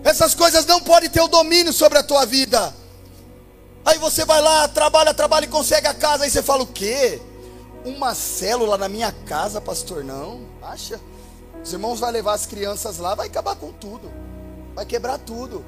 Essas 0.04 0.34
coisas 0.34 0.66
não 0.66 0.82
podem 0.82 1.10
ter 1.10 1.22
o 1.22 1.28
domínio 1.28 1.74
sobre 1.74 1.98
a 1.98 2.04
tua 2.04 2.26
vida. 2.26 2.74
Aí 3.86 3.98
você 3.98 4.24
vai 4.24 4.42
lá, 4.42 4.68
trabalha, 4.68 5.14
trabalha 5.14 5.46
e 5.46 5.50
consegue 5.50 5.88
a 5.88 5.94
casa. 5.94 6.24
Aí 6.24 6.30
você 6.30 6.42
fala: 6.42 6.64
o 6.64 6.68
quê? 6.68 7.22
Uma 7.86 8.16
célula 8.16 8.78
na 8.78 8.88
minha 8.88 9.12
casa, 9.26 9.60
pastor? 9.60 10.04
Não, 10.06 10.42
acha? 10.62 11.00
Os 11.64 11.72
irmãos 11.72 12.00
vão 12.00 12.10
levar 12.10 12.34
as 12.34 12.46
crianças 12.46 12.98
lá, 12.98 13.16
vai 13.16 13.28
acabar 13.28 13.56
com 13.56 13.72
tudo, 13.72 14.12
vai 14.76 14.86
quebrar 14.86 15.18
tudo. 15.18 15.66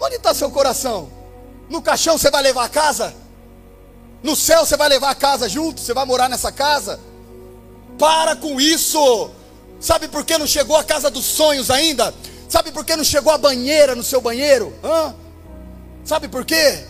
Onde 0.00 0.16
está 0.16 0.34
seu 0.34 0.50
coração? 0.50 1.08
No 1.68 1.80
caixão 1.80 2.18
você 2.18 2.30
vai 2.30 2.42
levar 2.42 2.64
a 2.64 2.68
casa? 2.68 3.14
No 4.22 4.34
céu 4.34 4.66
você 4.66 4.76
vai 4.76 4.88
levar 4.88 5.10
a 5.10 5.14
casa 5.14 5.48
junto? 5.48 5.80
Você 5.80 5.94
vai 5.94 6.04
morar 6.04 6.28
nessa 6.28 6.50
casa? 6.50 6.98
Para 7.98 8.34
com 8.34 8.60
isso! 8.60 9.30
Sabe 9.80 10.08
por 10.08 10.24
que 10.24 10.36
não 10.38 10.46
chegou 10.46 10.76
a 10.76 10.84
casa 10.84 11.08
dos 11.08 11.24
sonhos 11.24 11.70
ainda? 11.70 12.12
Sabe 12.48 12.72
por 12.72 12.84
que 12.84 12.96
não 12.96 13.04
chegou 13.04 13.32
a 13.32 13.38
banheira 13.38 13.94
no 13.94 14.02
seu 14.02 14.20
banheiro? 14.20 14.72
Hã? 14.82 15.14
Sabe 16.04 16.28
por 16.28 16.44
quê? 16.44 16.84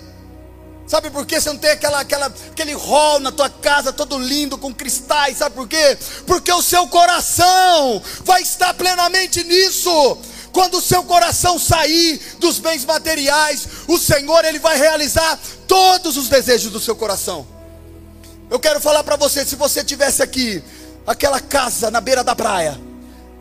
Sabe 0.86 1.10
por 1.10 1.24
que 1.24 1.40
você 1.40 1.48
não 1.48 1.58
tem 1.58 1.70
aquela, 1.70 2.00
aquela, 2.00 2.26
aquele 2.26 2.74
hall 2.74 3.20
na 3.20 3.32
tua 3.32 3.48
casa 3.48 3.92
todo 3.92 4.18
lindo 4.18 4.58
com 4.58 4.74
cristais? 4.74 5.38
Sabe 5.38 5.54
por 5.54 5.68
quê? 5.68 5.96
Porque 6.26 6.52
o 6.52 6.62
seu 6.62 6.86
coração 6.88 8.02
vai 8.24 8.42
estar 8.42 8.74
plenamente 8.74 9.42
nisso. 9.44 10.18
Quando 10.52 10.78
o 10.78 10.82
seu 10.82 11.02
coração 11.04 11.58
sair 11.58 12.20
dos 12.38 12.58
bens 12.58 12.84
materiais, 12.84 13.66
o 13.88 13.96
Senhor 13.96 14.44
ele 14.44 14.58
vai 14.58 14.76
realizar 14.76 15.38
todos 15.66 16.16
os 16.16 16.28
desejos 16.28 16.70
do 16.70 16.78
seu 16.78 16.94
coração. 16.94 17.46
Eu 18.50 18.60
quero 18.60 18.78
falar 18.80 19.02
para 19.02 19.16
você, 19.16 19.46
se 19.46 19.56
você 19.56 19.82
tivesse 19.82 20.22
aqui 20.22 20.62
aquela 21.06 21.40
casa 21.40 21.90
na 21.90 22.02
beira 22.02 22.22
da 22.22 22.36
praia, 22.36 22.78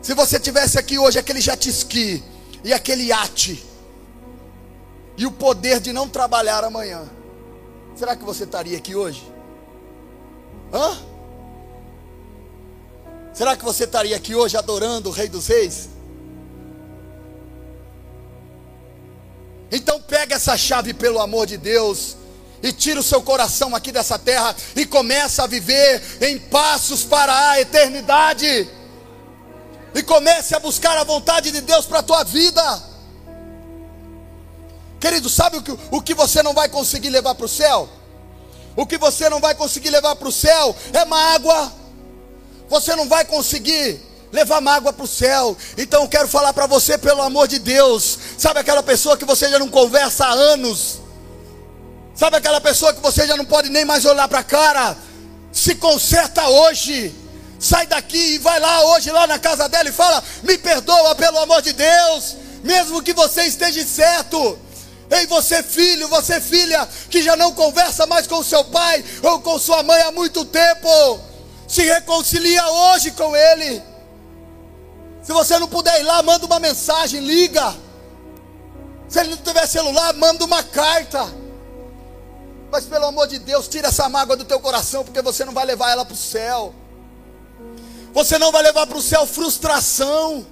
se 0.00 0.14
você 0.14 0.40
tivesse 0.40 0.78
aqui 0.78 0.98
hoje 0.98 1.18
aquele 1.18 1.40
jet 1.40 1.68
ski 1.68 2.24
e 2.64 2.72
aquele 2.72 3.04
iate 3.04 3.62
e 5.18 5.26
o 5.26 5.30
poder 5.30 5.80
de 5.80 5.92
não 5.92 6.08
trabalhar 6.08 6.64
amanhã, 6.64 7.02
Será 7.96 8.16
que 8.16 8.24
você 8.24 8.44
estaria 8.44 8.76
aqui 8.76 8.94
hoje? 8.94 9.22
Hã? 10.72 10.98
Será 13.32 13.56
que 13.56 13.64
você 13.64 13.84
estaria 13.84 14.16
aqui 14.16 14.34
hoje 14.34 14.56
adorando 14.56 15.08
o 15.08 15.12
Rei 15.12 15.28
dos 15.28 15.46
Reis? 15.46 15.88
Então 19.70 20.00
pega 20.00 20.36
essa 20.36 20.56
chave 20.56 20.92
pelo 20.92 21.18
amor 21.18 21.46
de 21.46 21.56
Deus 21.56 22.16
e 22.62 22.72
tira 22.72 23.00
o 23.00 23.02
seu 23.02 23.22
coração 23.22 23.74
aqui 23.74 23.90
dessa 23.90 24.18
terra 24.18 24.54
e 24.76 24.84
começa 24.84 25.44
a 25.44 25.46
viver 25.46 26.02
em 26.20 26.38
passos 26.38 27.04
para 27.04 27.50
a 27.50 27.60
eternidade. 27.60 28.68
E 29.94 30.02
comece 30.02 30.54
a 30.54 30.60
buscar 30.60 30.96
a 30.96 31.04
vontade 31.04 31.50
de 31.50 31.60
Deus 31.60 31.86
para 31.86 31.98
a 32.00 32.02
tua 32.02 32.22
vida. 32.22 32.91
Querido, 35.02 35.28
sabe 35.28 35.56
o 35.56 35.62
que, 35.62 35.76
o 35.90 36.00
que 36.00 36.14
você 36.14 36.44
não 36.44 36.54
vai 36.54 36.68
conseguir 36.68 37.10
levar 37.10 37.34
para 37.34 37.44
o 37.44 37.48
céu? 37.48 37.88
O 38.76 38.86
que 38.86 38.96
você 38.96 39.28
não 39.28 39.40
vai 39.40 39.52
conseguir 39.52 39.90
levar 39.90 40.14
para 40.14 40.28
o 40.28 40.30
céu 40.30 40.76
é 40.92 41.04
mágoa. 41.04 41.72
Você 42.70 42.94
não 42.94 43.08
vai 43.08 43.24
conseguir 43.24 44.00
levar 44.30 44.60
mágoa 44.60 44.92
para 44.92 45.04
o 45.04 45.08
céu. 45.08 45.56
Então 45.76 46.02
eu 46.02 46.08
quero 46.08 46.28
falar 46.28 46.52
para 46.52 46.68
você, 46.68 46.96
pelo 46.96 47.20
amor 47.20 47.48
de 47.48 47.58
Deus. 47.58 48.16
Sabe 48.38 48.60
aquela 48.60 48.80
pessoa 48.80 49.16
que 49.16 49.24
você 49.24 49.50
já 49.50 49.58
não 49.58 49.68
conversa 49.68 50.24
há 50.24 50.30
anos? 50.30 51.00
Sabe 52.14 52.36
aquela 52.36 52.60
pessoa 52.60 52.94
que 52.94 53.00
você 53.00 53.26
já 53.26 53.36
não 53.36 53.44
pode 53.44 53.70
nem 53.70 53.84
mais 53.84 54.04
olhar 54.04 54.28
para 54.28 54.38
a 54.38 54.44
cara? 54.44 54.96
Se 55.50 55.74
conserta 55.74 56.46
hoje. 56.48 57.12
Sai 57.58 57.88
daqui 57.88 58.34
e 58.34 58.38
vai 58.38 58.60
lá 58.60 58.84
hoje, 58.92 59.10
lá 59.10 59.26
na 59.26 59.40
casa 59.40 59.68
dela 59.68 59.88
e 59.88 59.92
fala: 59.92 60.22
Me 60.44 60.56
perdoa, 60.56 61.16
pelo 61.16 61.40
amor 61.40 61.60
de 61.60 61.72
Deus. 61.72 62.36
Mesmo 62.62 63.02
que 63.02 63.12
você 63.12 63.42
esteja 63.42 63.84
certo. 63.84 64.56
Ei, 65.12 65.26
você 65.26 65.62
filho, 65.62 66.08
você 66.08 66.40
filha, 66.40 66.88
que 67.10 67.20
já 67.20 67.36
não 67.36 67.52
conversa 67.52 68.06
mais 68.06 68.26
com 68.26 68.42
seu 68.42 68.64
pai 68.64 69.04
ou 69.22 69.40
com 69.42 69.58
sua 69.58 69.82
mãe 69.82 70.00
há 70.00 70.10
muito 70.10 70.42
tempo, 70.42 70.88
se 71.68 71.82
reconcilia 71.82 72.66
hoje 72.66 73.10
com 73.10 73.36
ele. 73.36 73.82
Se 75.22 75.30
você 75.30 75.58
não 75.58 75.68
puder 75.68 76.00
ir 76.00 76.04
lá, 76.04 76.22
manda 76.22 76.46
uma 76.46 76.58
mensagem, 76.58 77.20
liga. 77.20 77.76
Se 79.06 79.20
ele 79.20 79.28
não 79.28 79.36
tiver 79.36 79.66
celular, 79.66 80.14
manda 80.14 80.46
uma 80.46 80.62
carta. 80.62 81.30
Mas 82.70 82.86
pelo 82.86 83.04
amor 83.04 83.28
de 83.28 83.38
Deus, 83.38 83.68
tira 83.68 83.88
essa 83.88 84.08
mágoa 84.08 84.34
do 84.34 84.46
teu 84.46 84.60
coração, 84.60 85.04
porque 85.04 85.20
você 85.20 85.44
não 85.44 85.52
vai 85.52 85.66
levar 85.66 85.90
ela 85.90 86.06
para 86.06 86.14
o 86.14 86.16
céu. 86.16 86.74
Você 88.14 88.38
não 88.38 88.50
vai 88.50 88.62
levar 88.62 88.86
para 88.86 88.96
o 88.96 89.02
céu 89.02 89.26
frustração. 89.26 90.46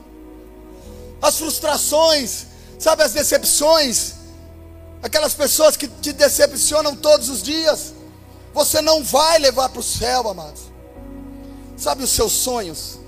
As 1.23 1.39
frustrações, 1.39 2.45
sabe, 2.79 3.03
as 3.03 3.13
decepções 3.13 4.20
aquelas 5.03 5.35
pessoas 5.35 5.77
que 5.77 5.89
te 5.89 6.13
decepcionam 6.13 6.95
todos 6.97 7.29
os 7.29 7.43
dias, 7.43 7.93
você 8.53 8.81
não 8.81 9.03
vai 9.03 9.39
levar 9.39 9.69
para 9.69 9.81
o 9.81 9.83
céu, 9.83 10.29
amados. 10.29 10.63
Sabe 11.77 12.03
os 12.03 12.11
seus 12.11 12.33
sonhos? 12.33 12.99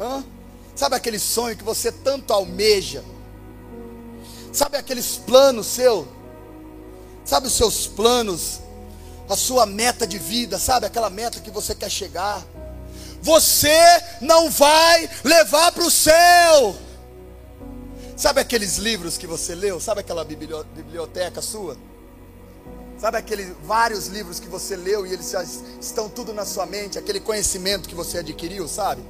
Hã? 0.00 0.24
Sabe 0.74 0.96
aquele 0.96 1.18
sonho 1.18 1.56
que 1.56 1.64
você 1.64 1.92
tanto 1.92 2.32
almeja? 2.32 3.04
Sabe 4.52 4.76
aqueles 4.76 5.16
planos 5.16 5.66
seu? 5.66 6.08
Sabe 7.24 7.46
os 7.46 7.52
seus 7.52 7.86
planos? 7.86 8.60
A 9.28 9.36
sua 9.36 9.66
meta 9.66 10.06
de 10.06 10.18
vida, 10.18 10.58
sabe 10.58 10.86
aquela 10.86 11.08
meta 11.08 11.40
que 11.40 11.50
você 11.50 11.74
quer 11.74 11.90
chegar? 11.90 12.44
você 13.24 14.02
não 14.20 14.50
vai 14.50 15.08
levar 15.24 15.72
para 15.72 15.82
o 15.82 15.90
céu. 15.90 16.76
Sabe 18.16 18.40
aqueles 18.40 18.78
livros 18.78 19.18
que 19.18 19.26
você 19.26 19.54
leu? 19.54 19.80
Sabe 19.80 20.00
aquela 20.00 20.24
biblioteca 20.24 21.42
sua? 21.42 21.76
Sabe 22.96 23.18
aqueles 23.18 23.48
vários 23.64 24.06
livros 24.06 24.38
que 24.38 24.48
você 24.48 24.76
leu 24.76 25.04
e 25.04 25.12
eles 25.12 25.34
estão 25.80 26.08
tudo 26.08 26.32
na 26.32 26.46
sua 26.46 26.64
mente, 26.64 26.96
aquele 26.96 27.18
conhecimento 27.18 27.88
que 27.88 27.94
você 27.94 28.18
adquiriu, 28.18 28.68
sabe? 28.68 29.02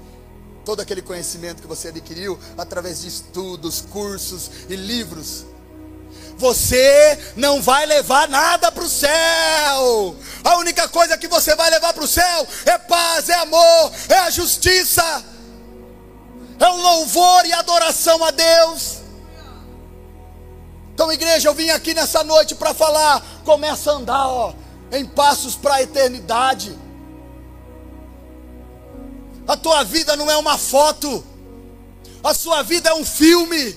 Todo 0.65 0.81
aquele 0.81 1.03
conhecimento 1.03 1.61
que 1.61 1.69
você 1.69 1.89
adquiriu 1.89 2.39
através 2.57 3.03
de 3.03 3.09
estudos, 3.09 3.83
cursos 3.83 4.51
e 4.71 4.75
livros. 4.75 5.45
Você 6.39 7.19
não 7.37 7.61
vai 7.61 7.85
levar 7.85 8.27
nada 8.29 8.73
para 8.73 8.85
o 8.85 8.89
céu. 8.89 10.17
A 10.43 10.57
única 10.57 10.89
coisa 10.89 11.19
que 11.19 11.29
você 11.29 11.55
vai 11.55 11.69
levar 11.69 11.93
para 11.93 12.05
o 12.05 12.09
céu 12.09 12.49
é 12.65 12.79
paz, 12.79 13.29
é 13.29 13.35
amor, 13.35 13.93
é 14.09 14.19
a 14.21 14.31
justiça, 14.31 15.25
é 16.59 16.69
o 16.69 16.77
louvor 16.77 17.47
e 17.47 17.53
adoração 17.53 18.23
a 18.25 18.31
Deus. 18.31 18.99
Então, 20.95 21.13
igreja, 21.13 21.49
eu 21.49 21.55
vim 21.55 21.71
aqui 21.71 21.93
nessa 21.93 22.23
noite 22.23 22.55
para 22.55 22.73
falar. 22.73 23.23
Começa 23.45 23.91
a 23.91 23.95
andar, 23.95 24.29
ó, 24.29 24.55
em 24.93 25.05
passos 25.05 25.57
para 25.57 25.75
a 25.75 25.83
eternidade. 25.83 26.79
A 29.47 29.57
tua 29.57 29.83
vida 29.85 30.17
não 30.17 30.31
é 30.31 30.37
uma 30.37 30.57
foto, 30.57 31.23
a 32.23 32.33
sua 32.33 32.63
vida 32.63 32.89
é 32.89 32.95
um 32.95 33.05
filme. 33.05 33.77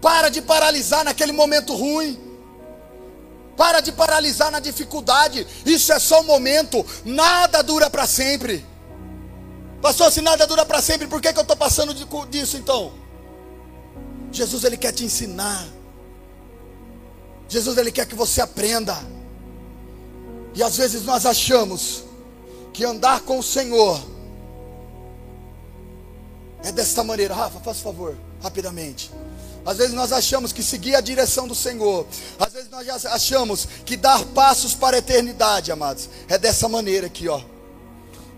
Para 0.00 0.28
de 0.28 0.42
paralisar 0.42 1.04
naquele 1.04 1.32
momento 1.32 1.74
ruim. 1.74 2.18
Para 3.56 3.80
de 3.80 3.92
paralisar 3.92 4.50
na 4.50 4.58
dificuldade. 4.58 5.46
Isso 5.64 5.92
é 5.92 5.98
só 5.98 6.20
um 6.20 6.24
momento. 6.24 6.84
Nada 7.04 7.62
dura 7.62 7.88
para 7.88 8.06
sempre. 8.06 8.66
Pastor, 9.80 10.10
se 10.10 10.20
nada 10.20 10.46
dura 10.46 10.64
para 10.64 10.80
sempre, 10.80 11.06
por 11.06 11.20
que, 11.20 11.32
que 11.32 11.38
eu 11.38 11.42
estou 11.42 11.56
passando 11.56 11.94
disso 12.26 12.56
então? 12.56 12.92
Jesus 14.32 14.64
ele 14.64 14.76
quer 14.76 14.92
te 14.92 15.04
ensinar. 15.04 15.66
Jesus 17.48 17.78
ele 17.78 17.92
quer 17.92 18.06
que 18.06 18.14
você 18.14 18.40
aprenda. 18.40 18.96
E 20.54 20.62
às 20.62 20.76
vezes 20.76 21.04
nós 21.04 21.26
achamos 21.26 22.04
que 22.72 22.84
andar 22.84 23.20
com 23.20 23.38
o 23.38 23.42
Senhor 23.42 24.00
é 26.64 26.72
desta 26.72 27.04
maneira. 27.04 27.34
Rafa, 27.34 27.60
faz 27.60 27.80
favor, 27.80 28.16
rapidamente. 28.42 29.10
Às 29.64 29.78
vezes 29.78 29.94
nós 29.94 30.12
achamos 30.12 30.52
que 30.52 30.62
seguir 30.62 30.94
a 30.94 31.00
direção 31.00 31.48
do 31.48 31.54
Senhor. 31.54 32.06
Às 32.38 32.52
vezes 32.52 32.70
nós 32.70 33.06
achamos 33.06 33.66
que 33.84 33.96
dar 33.96 34.24
passos 34.26 34.74
para 34.74 34.96
a 34.96 34.98
eternidade, 34.98 35.72
amados, 35.72 36.08
é 36.28 36.38
dessa 36.38 36.68
maneira 36.68 37.06
aqui, 37.06 37.28
ó. 37.28 37.40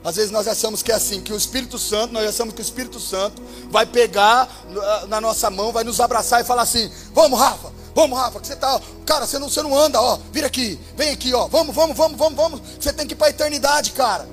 Às 0.09 0.17
vezes 0.17 0.31
nós 0.31 0.49
achamos 0.49 0.83
que 0.83 0.91
é 0.91 0.95
assim, 0.95 1.21
que 1.21 1.31
o 1.35 1.37
Espírito 1.37 1.79
Santo, 1.79 2.15
nós 2.15 2.27
achamos 2.27 2.55
que 2.55 2.63
o 2.63 2.63
Espírito 2.63 2.99
Santo 2.99 3.43
vai 3.69 3.85
pegar 3.85 4.49
ah, 4.75 5.07
na 5.07 5.21
nossa 5.21 5.51
mão, 5.51 5.71
vai 5.71 5.85
nos 5.85 6.01
abraçar 6.01 6.41
e 6.41 6.45
falar 6.45 6.63
assim: 6.63 6.91
"Vamos, 7.13 7.39
Rafa, 7.39 7.71
vamos, 7.95 8.19
Rafa, 8.19 8.41
que 8.41 8.47
você 8.47 8.57
tá, 8.57 8.81
cara, 9.05 9.27
você 9.27 9.39
não, 9.39 9.51
você 9.51 9.61
não 9.61 9.79
anda, 9.79 10.01
ó, 10.01 10.19
vira 10.33 10.47
aqui, 10.47 10.81
vem 10.97 11.11
aqui, 11.11 11.35
ó, 11.35 11.47
vamos, 11.49 11.77
vamos, 11.77 11.95
vamos, 11.95 12.17
vamos, 12.17 12.35
vamos, 12.35 12.63
você 12.81 12.91
tem 12.91 13.07
que 13.07 13.13
ir 13.13 13.17
para 13.17 13.27
a 13.27 13.31
eternidade, 13.31 13.93
cara." 13.93 14.27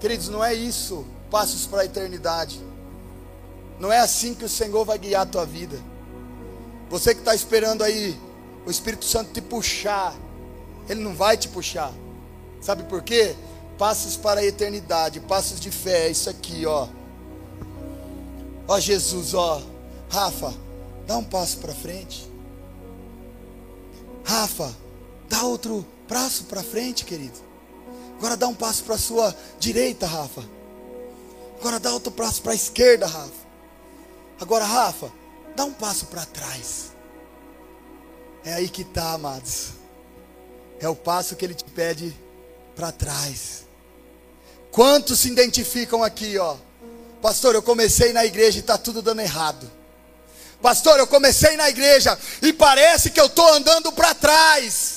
Queridos, 0.00 0.30
não 0.30 0.42
é 0.42 0.54
isso, 0.54 1.04
passos 1.30 1.66
para 1.66 1.82
a 1.82 1.84
eternidade. 1.84 2.58
Não 3.78 3.92
é 3.92 3.98
assim 3.98 4.32
que 4.32 4.46
o 4.46 4.48
Senhor 4.48 4.82
vai 4.86 4.96
guiar 4.96 5.24
a 5.24 5.26
tua 5.26 5.44
vida. 5.44 5.78
Você 6.88 7.12
que 7.12 7.20
está 7.20 7.34
esperando 7.34 7.84
aí 7.84 8.18
o 8.64 8.70
Espírito 8.70 9.04
Santo 9.04 9.30
te 9.34 9.42
puxar, 9.42 10.14
Ele 10.88 11.02
não 11.02 11.14
vai 11.14 11.36
te 11.36 11.48
puxar. 11.48 11.92
Sabe 12.62 12.84
por 12.84 13.02
quê? 13.02 13.36
Passos 13.78 14.16
para 14.16 14.40
a 14.40 14.44
eternidade, 14.44 15.20
passos 15.20 15.60
de 15.60 15.70
fé, 15.70 16.06
é 16.06 16.10
isso 16.10 16.30
aqui, 16.30 16.64
ó. 16.64 16.88
Ó 18.66 18.80
Jesus, 18.80 19.34
ó. 19.34 19.62
Rafa, 20.08 20.54
dá 21.06 21.16
um 21.18 21.24
passo 21.24 21.58
para 21.58 21.74
frente. 21.74 22.30
Rafa, 24.24 24.74
dá 25.28 25.42
outro 25.44 25.86
passo 26.08 26.44
para 26.44 26.62
frente, 26.62 27.04
querido. 27.04 27.38
Agora 28.18 28.36
dá 28.36 28.48
um 28.48 28.54
passo 28.54 28.82
para 28.84 28.94
a 28.94 28.98
sua 28.98 29.34
direita, 29.58 30.06
Rafa. 30.06 30.42
Agora 31.60 31.78
dá 31.78 31.92
outro 31.92 32.10
passo 32.12 32.42
para 32.42 32.52
a 32.52 32.54
esquerda, 32.54 33.06
Rafa. 33.06 33.46
Agora, 34.40 34.64
Rafa, 34.64 35.10
dá 35.54 35.64
um 35.64 35.72
passo 35.72 36.06
para 36.06 36.24
trás. 36.26 36.92
É 38.44 38.54
aí 38.54 38.68
que 38.68 38.82
está, 38.82 39.12
amados. 39.12 39.70
É 40.78 40.88
o 40.88 40.94
passo 40.94 41.34
que 41.36 41.44
ele 41.44 41.54
te 41.54 41.64
pede 41.64 42.14
para 42.74 42.92
trás. 42.92 43.65
Quantos 44.76 45.20
se 45.20 45.28
identificam 45.28 46.04
aqui, 46.04 46.36
ó? 46.36 46.54
Pastor, 47.22 47.54
eu 47.54 47.62
comecei 47.62 48.12
na 48.12 48.26
igreja 48.26 48.58
e 48.58 48.60
está 48.60 48.76
tudo 48.76 49.00
dando 49.00 49.22
errado. 49.22 49.72
Pastor, 50.60 50.98
eu 50.98 51.06
comecei 51.06 51.56
na 51.56 51.70
igreja 51.70 52.18
e 52.42 52.52
parece 52.52 53.08
que 53.08 53.18
eu 53.18 53.24
estou 53.24 53.54
andando 53.54 53.90
para 53.90 54.12
trás. 54.12 54.96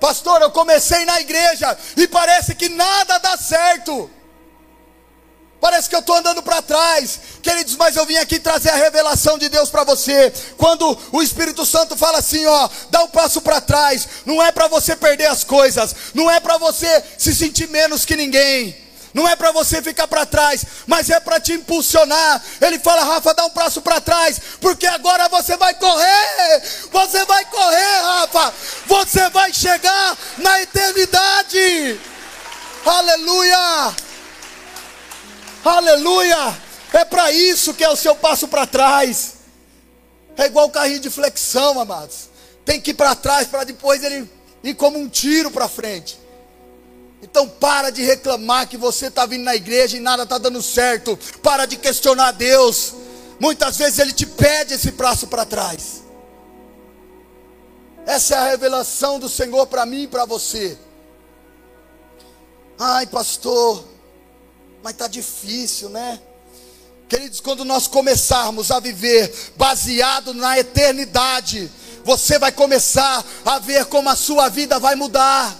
Pastor, 0.00 0.40
eu 0.40 0.50
comecei 0.50 1.04
na 1.04 1.20
igreja 1.20 1.76
e 1.94 2.08
parece 2.08 2.54
que 2.54 2.70
nada 2.70 3.18
dá 3.18 3.36
certo. 3.36 4.10
Parece 5.60 5.90
que 5.90 5.94
eu 5.94 6.00
estou 6.00 6.16
andando 6.16 6.42
para 6.42 6.62
trás, 6.62 7.20
queridos, 7.42 7.76
mas 7.76 7.96
eu 7.96 8.06
vim 8.06 8.16
aqui 8.16 8.38
trazer 8.38 8.70
a 8.70 8.76
revelação 8.76 9.36
de 9.36 9.50
Deus 9.50 9.68
para 9.68 9.84
você. 9.84 10.32
Quando 10.56 10.98
o 11.12 11.22
Espírito 11.22 11.66
Santo 11.66 11.98
fala 11.98 12.20
assim, 12.20 12.46
ó, 12.46 12.66
dá 12.88 13.04
um 13.04 13.08
passo 13.08 13.42
para 13.42 13.60
trás, 13.60 14.08
não 14.24 14.42
é 14.42 14.50
para 14.50 14.68
você 14.68 14.96
perder 14.96 15.26
as 15.26 15.44
coisas, 15.44 15.94
não 16.14 16.30
é 16.30 16.40
para 16.40 16.56
você 16.56 17.04
se 17.18 17.34
sentir 17.34 17.68
menos 17.68 18.06
que 18.06 18.16
ninguém, 18.16 18.85
não 19.16 19.26
é 19.26 19.34
para 19.34 19.50
você 19.50 19.80
ficar 19.80 20.06
para 20.06 20.26
trás, 20.26 20.62
mas 20.86 21.08
é 21.08 21.18
para 21.18 21.40
te 21.40 21.54
impulsionar. 21.54 22.44
Ele 22.60 22.78
fala, 22.78 23.02
Rafa, 23.02 23.32
dá 23.32 23.46
um 23.46 23.50
passo 23.50 23.80
para 23.80 23.98
trás, 23.98 24.38
porque 24.60 24.86
agora 24.86 25.26
você 25.30 25.56
vai 25.56 25.72
correr, 25.72 26.62
você 26.92 27.24
vai 27.24 27.42
correr, 27.46 28.00
Rafa, 28.02 28.52
você 28.84 29.30
vai 29.30 29.54
chegar 29.54 30.18
na 30.36 30.60
eternidade. 30.60 31.98
Aleluia! 32.84 33.96
Aleluia! 35.64 36.54
É 36.92 37.02
para 37.06 37.32
isso 37.32 37.72
que 37.72 37.84
é 37.84 37.88
o 37.88 37.96
seu 37.96 38.14
passo 38.14 38.46
para 38.46 38.66
trás. 38.66 39.36
É 40.36 40.44
igual 40.44 40.66
o 40.66 40.70
carrinho 40.70 41.00
de 41.00 41.08
flexão, 41.08 41.80
amados. 41.80 42.28
Tem 42.66 42.78
que 42.78 42.90
ir 42.90 42.94
para 42.94 43.14
trás 43.14 43.48
para 43.48 43.64
depois 43.64 44.04
ele 44.04 44.30
ir 44.62 44.74
como 44.74 44.98
um 44.98 45.08
tiro 45.08 45.50
para 45.50 45.68
frente. 45.68 46.25
Então 47.22 47.48
para 47.48 47.90
de 47.90 48.02
reclamar 48.02 48.68
que 48.68 48.76
você 48.76 49.06
está 49.06 49.26
vindo 49.26 49.44
na 49.44 49.56
igreja 49.56 49.96
e 49.96 50.00
nada 50.00 50.24
está 50.24 50.38
dando 50.38 50.62
certo. 50.62 51.18
Para 51.42 51.66
de 51.66 51.76
questionar 51.76 52.32
Deus. 52.32 52.94
Muitas 53.40 53.76
vezes 53.76 53.98
Ele 53.98 54.12
te 54.12 54.26
pede 54.26 54.74
esse 54.74 54.90
braço 54.92 55.26
para 55.26 55.44
trás. 55.44 56.02
Essa 58.06 58.36
é 58.36 58.38
a 58.38 58.50
revelação 58.50 59.18
do 59.18 59.28
Senhor 59.28 59.66
para 59.66 59.84
mim 59.84 60.02
e 60.02 60.08
para 60.08 60.24
você. 60.24 60.78
Ai, 62.78 63.06
pastor, 63.06 63.84
mas 64.82 64.92
está 64.92 65.08
difícil, 65.08 65.88
né? 65.88 66.20
Queridos, 67.08 67.40
quando 67.40 67.64
nós 67.64 67.86
começarmos 67.86 68.70
a 68.70 68.78
viver 68.78 69.32
baseado 69.56 70.34
na 70.34 70.58
eternidade, 70.58 71.70
você 72.04 72.38
vai 72.38 72.52
começar 72.52 73.24
a 73.44 73.58
ver 73.58 73.86
como 73.86 74.08
a 74.08 74.16
sua 74.16 74.48
vida 74.48 74.78
vai 74.78 74.94
mudar. 74.94 75.56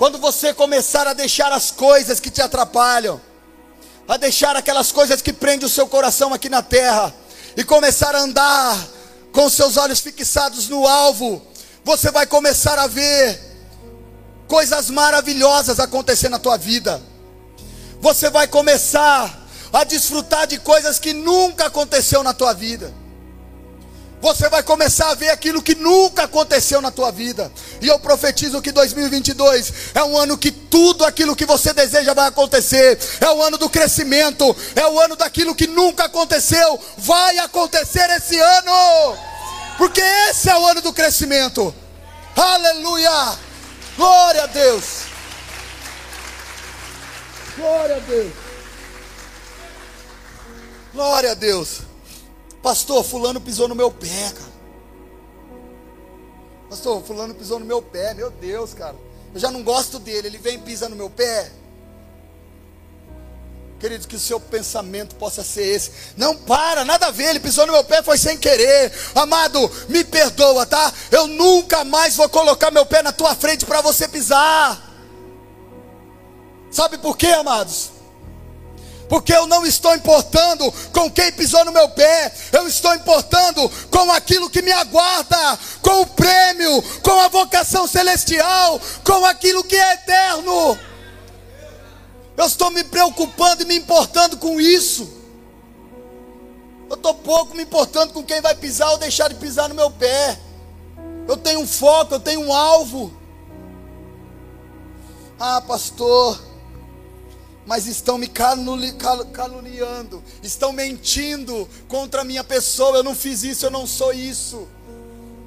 Quando 0.00 0.16
você 0.16 0.54
começar 0.54 1.06
a 1.06 1.12
deixar 1.12 1.52
as 1.52 1.70
coisas 1.70 2.18
que 2.18 2.30
te 2.30 2.40
atrapalham, 2.40 3.20
a 4.08 4.16
deixar 4.16 4.56
aquelas 4.56 4.90
coisas 4.90 5.20
que 5.20 5.30
prendem 5.30 5.66
o 5.66 5.68
seu 5.68 5.86
coração 5.86 6.32
aqui 6.32 6.48
na 6.48 6.62
terra, 6.62 7.14
e 7.54 7.62
começar 7.62 8.14
a 8.14 8.20
andar 8.20 8.82
com 9.30 9.50
seus 9.50 9.76
olhos 9.76 10.00
fixados 10.00 10.70
no 10.70 10.86
alvo, 10.86 11.42
você 11.84 12.10
vai 12.10 12.24
começar 12.26 12.78
a 12.78 12.86
ver 12.86 13.38
coisas 14.48 14.88
maravilhosas 14.88 15.78
acontecer 15.78 16.30
na 16.30 16.38
tua 16.38 16.56
vida. 16.56 17.02
Você 18.00 18.30
vai 18.30 18.48
começar 18.48 19.46
a 19.70 19.84
desfrutar 19.84 20.46
de 20.46 20.56
coisas 20.60 20.98
que 20.98 21.12
nunca 21.12 21.66
aconteceu 21.66 22.22
na 22.22 22.32
tua 22.32 22.54
vida. 22.54 22.90
Você 24.20 24.50
vai 24.50 24.62
começar 24.62 25.10
a 25.10 25.14
ver 25.14 25.30
aquilo 25.30 25.62
que 25.62 25.74
nunca 25.74 26.24
aconteceu 26.24 26.82
na 26.82 26.90
tua 26.90 27.10
vida. 27.10 27.50
E 27.80 27.88
eu 27.88 27.98
profetizo 27.98 28.60
que 28.60 28.70
2022 28.70 29.72
é 29.94 30.04
um 30.04 30.16
ano 30.16 30.36
que 30.36 30.50
tudo 30.50 31.06
aquilo 31.06 31.34
que 31.34 31.46
você 31.46 31.72
deseja 31.72 32.12
vai 32.12 32.28
acontecer. 32.28 32.98
É 33.18 33.30
o 33.30 33.42
ano 33.42 33.56
do 33.56 33.70
crescimento, 33.70 34.54
é 34.76 34.86
o 34.86 35.00
ano 35.00 35.16
daquilo 35.16 35.54
que 35.54 35.66
nunca 35.66 36.04
aconteceu, 36.04 36.78
vai 36.98 37.38
acontecer 37.38 38.10
esse 38.10 38.38
ano. 38.38 39.16
Porque 39.78 40.02
esse 40.28 40.50
é 40.50 40.56
o 40.56 40.66
ano 40.66 40.82
do 40.82 40.92
crescimento. 40.92 41.74
Aleluia! 42.36 43.38
Glória 43.96 44.44
a 44.44 44.46
Deus. 44.46 44.84
Glória 47.56 47.96
a 47.96 48.00
Deus. 48.00 48.32
Glória 50.92 51.30
a 51.30 51.34
Deus. 51.34 51.89
Pastor, 52.62 53.02
fulano 53.04 53.40
pisou 53.40 53.68
no 53.68 53.74
meu 53.74 53.90
pé, 53.90 54.32
cara. 54.34 54.50
Pastor, 56.68 57.02
fulano 57.02 57.34
pisou 57.34 57.58
no 57.58 57.64
meu 57.64 57.82
pé, 57.82 58.14
meu 58.14 58.30
Deus, 58.30 58.74
cara. 58.74 58.96
Eu 59.34 59.40
já 59.40 59.50
não 59.50 59.62
gosto 59.62 59.98
dele, 59.98 60.28
ele 60.28 60.38
vem 60.38 60.56
e 60.56 60.58
pisa 60.58 60.88
no 60.88 60.96
meu 60.96 61.08
pé. 61.08 61.50
Queridos, 63.80 64.06
que 64.06 64.14
o 64.14 64.20
seu 64.20 64.38
pensamento 64.38 65.14
possa 65.14 65.42
ser 65.42 65.64
esse. 65.64 65.90
Não 66.16 66.36
para, 66.36 66.84
nada 66.84 67.06
a 67.06 67.10
ver, 67.10 67.30
ele 67.30 67.40
pisou 67.40 67.66
no 67.66 67.72
meu 67.72 67.82
pé, 67.82 68.02
foi 68.02 68.18
sem 68.18 68.36
querer. 68.36 68.92
Amado, 69.14 69.58
me 69.88 70.04
perdoa, 70.04 70.66
tá? 70.66 70.92
Eu 71.10 71.26
nunca 71.26 71.82
mais 71.82 72.14
vou 72.14 72.28
colocar 72.28 72.70
meu 72.70 72.84
pé 72.84 73.02
na 73.02 73.10
tua 73.10 73.34
frente 73.34 73.64
para 73.64 73.80
você 73.80 74.06
pisar. 74.06 74.90
Sabe 76.70 76.98
por 76.98 77.16
quê, 77.16 77.28
amados? 77.28 77.99
Porque 79.10 79.34
eu 79.34 79.44
não 79.48 79.66
estou 79.66 79.92
importando 79.96 80.72
com 80.92 81.10
quem 81.10 81.32
pisou 81.32 81.64
no 81.64 81.72
meu 81.72 81.88
pé, 81.88 82.32
eu 82.52 82.68
estou 82.68 82.94
importando 82.94 83.68
com 83.90 84.08
aquilo 84.12 84.48
que 84.48 84.62
me 84.62 84.70
aguarda, 84.70 85.58
com 85.82 86.02
o 86.02 86.06
prêmio, 86.06 86.80
com 87.02 87.18
a 87.18 87.26
vocação 87.26 87.88
celestial, 87.88 88.80
com 89.04 89.24
aquilo 89.26 89.64
que 89.64 89.74
é 89.74 89.94
eterno. 89.94 90.78
Eu 92.36 92.46
estou 92.46 92.70
me 92.70 92.84
preocupando 92.84 93.64
e 93.64 93.66
me 93.66 93.76
importando 93.76 94.36
com 94.36 94.60
isso. 94.60 95.12
Eu 96.88 96.94
estou 96.94 97.12
pouco 97.12 97.56
me 97.56 97.64
importando 97.64 98.12
com 98.12 98.22
quem 98.22 98.40
vai 98.40 98.54
pisar 98.54 98.92
ou 98.92 98.98
deixar 98.98 99.28
de 99.28 99.34
pisar 99.34 99.68
no 99.68 99.74
meu 99.74 99.90
pé. 99.90 100.38
Eu 101.26 101.36
tenho 101.36 101.58
um 101.58 101.66
foco, 101.66 102.14
eu 102.14 102.20
tenho 102.20 102.42
um 102.42 102.52
alvo. 102.52 103.12
Ah, 105.36 105.60
pastor, 105.60 106.40
mas 107.70 107.86
estão 107.86 108.18
me 108.18 108.26
caluniando, 108.26 110.20
estão 110.42 110.72
mentindo 110.72 111.68
contra 111.86 112.22
a 112.22 112.24
minha 112.24 112.42
pessoa. 112.42 112.96
Eu 112.96 113.04
não 113.04 113.14
fiz 113.14 113.44
isso, 113.44 113.64
eu 113.64 113.70
não 113.70 113.86
sou 113.86 114.12
isso. 114.12 114.66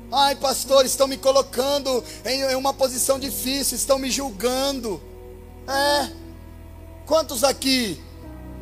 Ai, 0.10 0.34
pastor, 0.34 0.86
estão 0.86 1.06
me 1.06 1.18
colocando 1.18 2.02
em 2.24 2.56
uma 2.56 2.74
posição 2.74 3.20
difícil, 3.20 3.76
estão 3.76 4.00
me 4.00 4.10
julgando. 4.10 5.02
É. 5.68 6.14
Quantos 7.06 7.44
aqui 7.44 8.02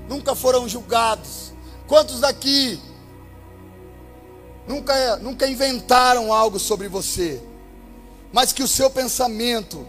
nunca 0.10 0.34
foram 0.34 0.68
julgados? 0.68 1.54
Quantos 1.88 2.24
aqui 2.24 2.82
nunca, 4.68 5.18
nunca 5.18 5.48
inventaram 5.48 6.34
algo 6.34 6.58
sobre 6.58 6.88
você? 6.88 7.40
Mas 8.34 8.52
que 8.52 8.64
o 8.64 8.68
seu 8.68 8.90
pensamento 8.90 9.86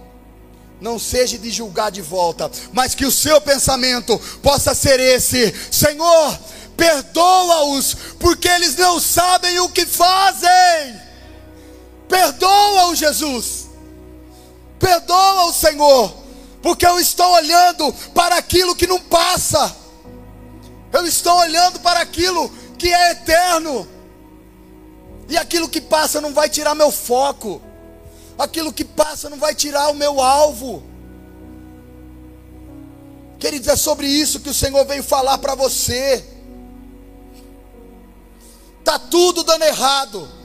não 0.83 0.99
seja 0.99 1.39
de 1.39 1.51
julgar 1.51 1.91
de 1.91 2.03
volta, 2.03 2.51
mas 2.73 2.95
que 2.95 3.07
o 3.07 3.11
seu 3.11 3.41
pensamento 3.41 4.19
possa 4.43 4.75
ser 4.75 5.01
esse: 5.01 5.55
Senhor, 5.71 6.39
perdoa-os, 6.77 7.97
porque 8.19 8.49
eles 8.49 8.77
não 8.77 9.01
sabem 9.01 9.59
o 9.61 9.71
que 9.71 9.87
fazem. 9.87 11.01
Perdoa-os, 12.07 12.99
Jesus. 12.99 13.69
Perdoa-os, 14.79 15.57
Senhor 15.57 16.23
porque 16.63 16.87
eu 16.87 16.99
estou 17.01 17.27
olhando 17.33 17.93
para 18.15 18.37
aquilo 18.37 18.77
que 18.77 18.87
não 18.87 19.01
passa, 19.01 19.75
eu 20.93 21.05
estou 21.05 21.37
olhando 21.41 21.81
para 21.81 22.01
aquilo 22.01 22.49
que 22.79 22.89
é 22.93 23.11
eterno, 23.11 23.87
e 25.29 25.37
aquilo 25.37 25.69
que 25.69 25.81
passa 25.81 26.21
não 26.21 26.33
vai 26.33 26.49
tirar 26.49 26.75
meu 26.75 26.93
foco, 26.93 27.61
aquilo 28.39 28.73
que 28.73 28.85
passa 28.85 29.31
não 29.31 29.39
vai 29.39 29.55
tirar 29.55 29.89
o 29.91 29.95
meu 29.95 30.21
alvo. 30.21 30.83
Queridos, 33.39 33.69
é 33.69 33.77
sobre 33.77 34.07
isso 34.07 34.41
que 34.41 34.51
o 34.51 34.55
Senhor 34.55 34.85
veio 34.87 35.03
falar 35.03 35.39
para 35.39 35.55
você. 35.55 36.25
Está 38.81 38.99
tudo 38.99 39.43
dando 39.43 39.65
errado 39.65 40.43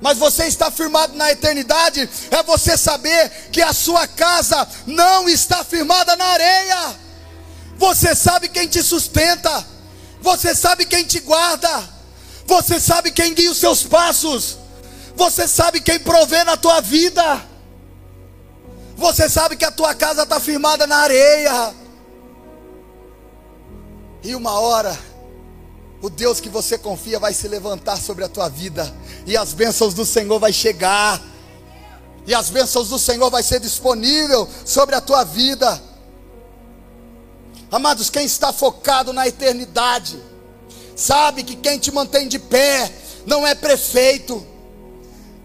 mas 0.00 0.16
você 0.16 0.46
está 0.46 0.70
firmado 0.70 1.14
na 1.14 1.30
eternidade, 1.30 2.08
é 2.30 2.42
você 2.42 2.76
saber 2.76 3.30
que 3.52 3.60
a 3.60 3.72
sua 3.72 4.06
casa 4.08 4.66
não 4.86 5.28
está 5.28 5.62
firmada 5.62 6.16
na 6.16 6.24
areia. 6.24 6.96
Você 7.76 8.14
sabe 8.14 8.48
quem 8.48 8.66
te 8.66 8.82
sustenta, 8.82 9.66
você 10.20 10.54
sabe 10.54 10.86
quem 10.86 11.04
te 11.04 11.20
guarda, 11.20 11.88
você 12.46 12.80
sabe 12.80 13.10
quem 13.10 13.34
guia 13.34 13.50
os 13.50 13.58
seus 13.58 13.82
passos, 13.82 14.56
você 15.14 15.46
sabe 15.46 15.80
quem 15.80 15.98
provê 15.98 16.44
na 16.44 16.56
tua 16.56 16.80
vida. 16.80 17.44
Você 18.96 19.28
sabe 19.28 19.56
que 19.56 19.64
a 19.64 19.70
tua 19.70 19.94
casa 19.94 20.22
está 20.22 20.38
firmada 20.38 20.86
na 20.86 20.96
areia. 20.96 21.74
E 24.22 24.34
uma 24.34 24.58
hora 24.60 25.10
o 26.02 26.08
Deus 26.08 26.40
que 26.40 26.48
você 26.48 26.78
confia 26.78 27.18
vai 27.18 27.34
se 27.34 27.46
levantar 27.46 27.98
sobre 27.98 28.24
a 28.24 28.28
tua 28.28 28.48
vida, 28.48 28.92
e 29.26 29.36
as 29.36 29.52
bênçãos 29.52 29.92
do 29.92 30.06
Senhor 30.06 30.38
vai 30.38 30.52
chegar, 30.52 31.20
e 32.26 32.34
as 32.34 32.48
bênçãos 32.48 32.88
do 32.88 32.98
Senhor 32.98 33.30
vai 33.30 33.42
ser 33.42 33.60
disponível 33.60 34.48
sobre 34.64 34.94
a 34.94 35.00
tua 35.00 35.24
vida. 35.24 35.80
Amados, 37.70 38.08
quem 38.08 38.24
está 38.24 38.52
focado 38.52 39.12
na 39.12 39.28
eternidade, 39.28 40.18
sabe 40.96 41.42
que 41.42 41.54
quem 41.54 41.78
te 41.78 41.92
mantém 41.92 42.26
de 42.28 42.38
pé 42.38 42.90
não 43.26 43.46
é 43.46 43.54
prefeito. 43.54 44.46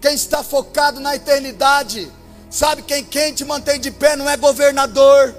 Quem 0.06 0.14
está 0.14 0.44
focado 0.44 1.00
na 1.00 1.16
eternidade, 1.16 2.08
sabe 2.48 2.82
quem 2.82 3.02
quem 3.02 3.34
te 3.34 3.44
mantém 3.44 3.80
de 3.80 3.90
pé 3.90 4.14
não 4.14 4.30
é 4.30 4.36
governador 4.36 5.34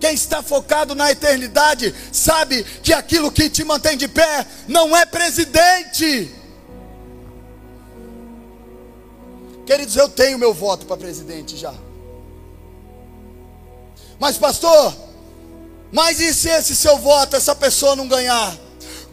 quem 0.00 0.14
está 0.14 0.42
focado 0.42 0.94
na 0.94 1.12
eternidade 1.12 1.94
sabe 2.10 2.64
que 2.64 2.90
aquilo 2.92 3.30
que 3.30 3.50
te 3.50 3.62
mantém 3.64 3.98
de 3.98 4.08
pé 4.08 4.46
não 4.66 4.96
é 4.96 5.04
presidente. 5.04 6.34
Queridos, 9.66 9.94
eu 9.94 10.08
tenho 10.08 10.38
meu 10.38 10.54
voto 10.54 10.86
para 10.86 10.96
presidente 10.96 11.56
já. 11.56 11.74
Mas, 14.18 14.38
pastor, 14.38 14.96
mas 15.92 16.18
e 16.18 16.32
se 16.32 16.48
esse 16.48 16.74
seu 16.74 16.96
voto, 16.96 17.36
essa 17.36 17.54
pessoa 17.54 17.94
não 17.94 18.08
ganhar? 18.08 18.58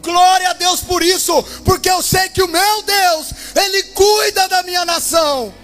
Glória 0.02 0.50
a 0.50 0.52
Deus 0.54 0.80
por 0.80 1.02
isso, 1.02 1.42
porque 1.64 1.90
eu 1.90 2.02
sei 2.02 2.28
que 2.30 2.42
o 2.42 2.48
meu 2.48 2.82
Deus, 2.82 3.26
Ele 3.54 3.82
cuida 3.84 4.48
da 4.48 4.62
minha 4.62 4.84
nação, 4.84 5.54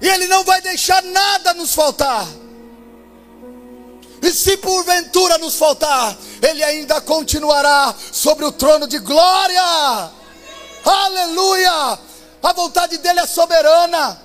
e 0.00 0.08
Ele 0.08 0.26
não 0.28 0.44
vai 0.44 0.60
deixar 0.60 1.02
nada 1.02 1.54
nos 1.54 1.74
faltar. 1.74 2.26
E 4.22 4.30
se 4.30 4.56
porventura 4.56 5.36
nos 5.38 5.56
faltar, 5.56 6.16
Ele 6.40 6.62
ainda 6.62 7.00
continuará 7.00 7.94
sobre 8.12 8.44
o 8.44 8.52
trono 8.52 8.86
de 8.86 8.98
glória. 8.98 10.10
Aleluia! 10.84 11.98
A 12.42 12.52
vontade 12.52 12.98
dele 12.98 13.20
é 13.20 13.26
soberana. 13.26 14.20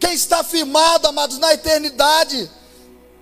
Quem 0.00 0.12
está 0.12 0.44
firmado, 0.44 1.08
amados, 1.08 1.38
na 1.38 1.52
eternidade, 1.52 2.50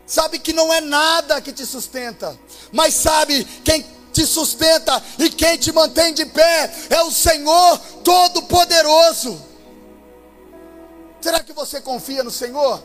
sabe 0.06 0.38
que 0.38 0.52
não 0.52 0.72
é 0.72 0.80
nada 0.80 1.40
que 1.40 1.52
te 1.52 1.64
sustenta, 1.64 2.38
mas 2.70 2.94
sabe 2.94 3.44
quem 3.64 3.85
te 4.16 4.26
sustenta 4.26 5.02
e 5.18 5.29
quem 5.29 5.59
te 5.59 5.70
mantém 5.70 6.14
de 6.14 6.24
pé 6.24 6.74
é 6.88 7.02
o 7.02 7.11
Senhor 7.11 7.79
Todo-Poderoso. 8.02 9.38
Será 11.20 11.40
que 11.40 11.52
você 11.52 11.83
confia 11.83 12.24
no 12.24 12.31
Senhor? 12.31 12.83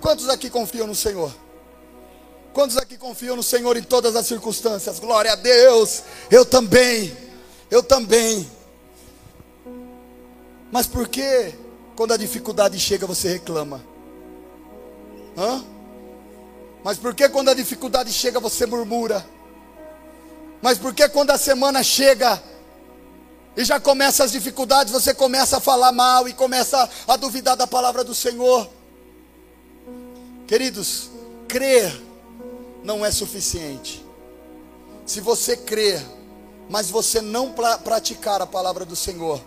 Quantos 0.00 0.28
aqui 0.28 0.50
confiam 0.50 0.88
no 0.88 0.94
Senhor? 0.94 1.32
Quantos 2.52 2.76
aqui 2.76 2.98
confiam 2.98 3.36
no 3.36 3.44
Senhor 3.44 3.76
em 3.76 3.82
todas 3.82 4.16
as 4.16 4.26
circunstâncias? 4.26 4.98
Glória 4.98 5.32
a 5.32 5.36
Deus. 5.36 6.02
Eu 6.28 6.44
também. 6.44 7.16
Eu 7.70 7.82
também. 7.82 8.50
Mas 10.72 10.88
por 10.88 11.06
que 11.06 11.54
quando 11.94 12.12
a 12.12 12.16
dificuldade 12.16 12.76
chega 12.80 13.06
você 13.06 13.34
reclama? 13.34 13.84
Hã? 15.38 15.64
Mas 16.82 16.98
por 16.98 17.14
que 17.14 17.28
quando 17.28 17.50
a 17.50 17.54
dificuldade 17.54 18.12
chega 18.12 18.40
você 18.40 18.66
murmura? 18.66 19.35
Mas 20.62 20.78
por 20.78 20.94
que 20.94 21.08
quando 21.08 21.30
a 21.30 21.38
semana 21.38 21.82
chega 21.82 22.42
e 23.56 23.64
já 23.64 23.80
começa 23.80 24.24
as 24.24 24.32
dificuldades, 24.32 24.92
você 24.92 25.14
começa 25.14 25.58
a 25.58 25.60
falar 25.60 25.92
mal 25.92 26.28
e 26.28 26.32
começa 26.32 26.88
a 27.06 27.16
duvidar 27.16 27.56
da 27.56 27.66
palavra 27.66 28.02
do 28.02 28.14
Senhor? 28.14 28.68
Queridos, 30.46 31.10
crer 31.48 31.92
não 32.84 33.04
é 33.04 33.10
suficiente. 33.10 34.04
Se 35.04 35.20
você 35.20 35.56
crer, 35.56 36.04
mas 36.68 36.90
você 36.90 37.20
não 37.20 37.54
praticar 37.82 38.42
a 38.42 38.46
palavra 38.46 38.84
do 38.84 38.96
Senhor, 38.96 39.40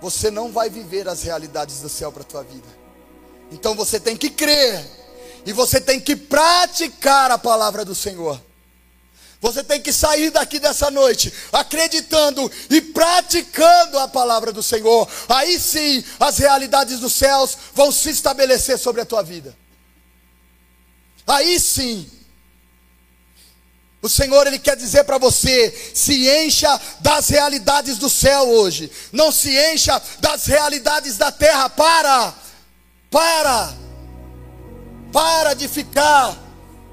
você 0.00 0.30
não 0.30 0.50
vai 0.50 0.70
viver 0.70 1.08
as 1.08 1.22
realidades 1.22 1.80
do 1.80 1.88
céu 1.88 2.10
para 2.10 2.22
a 2.22 2.26
tua 2.26 2.42
vida. 2.42 2.68
Então 3.52 3.74
você 3.74 4.00
tem 4.00 4.16
que 4.16 4.30
crer 4.30 4.84
e 5.44 5.52
você 5.52 5.80
tem 5.80 6.00
que 6.00 6.16
praticar 6.16 7.30
a 7.30 7.38
palavra 7.38 7.84
do 7.84 7.94
Senhor. 7.94 8.40
Você 9.40 9.64
tem 9.64 9.80
que 9.80 9.92
sair 9.92 10.30
daqui 10.30 10.58
dessa 10.58 10.90
noite 10.90 11.32
acreditando 11.50 12.50
e 12.68 12.80
praticando 12.80 13.98
a 13.98 14.06
palavra 14.06 14.52
do 14.52 14.62
Senhor. 14.62 15.08
Aí 15.28 15.58
sim 15.58 16.04
as 16.18 16.38
realidades 16.38 17.00
dos 17.00 17.14
céus 17.14 17.56
vão 17.74 17.90
se 17.90 18.10
estabelecer 18.10 18.78
sobre 18.78 19.00
a 19.00 19.06
tua 19.06 19.22
vida. 19.22 19.56
Aí 21.26 21.58
sim 21.58 22.10
o 24.02 24.08
Senhor 24.08 24.46
ele 24.46 24.58
quer 24.58 24.76
dizer 24.76 25.04
para 25.04 25.16
você: 25.16 25.92
se 25.94 26.28
encha 26.28 26.80
das 27.00 27.28
realidades 27.28 27.96
do 27.98 28.10
céu 28.10 28.48
hoje, 28.48 28.90
não 29.10 29.32
se 29.32 29.50
encha 29.72 30.00
das 30.20 30.44
realidades 30.46 31.16
da 31.16 31.32
terra. 31.32 31.68
Para, 31.70 32.34
Para! 33.10 33.74
Para 35.12 35.54
de 35.54 35.66
ficar 35.66 36.38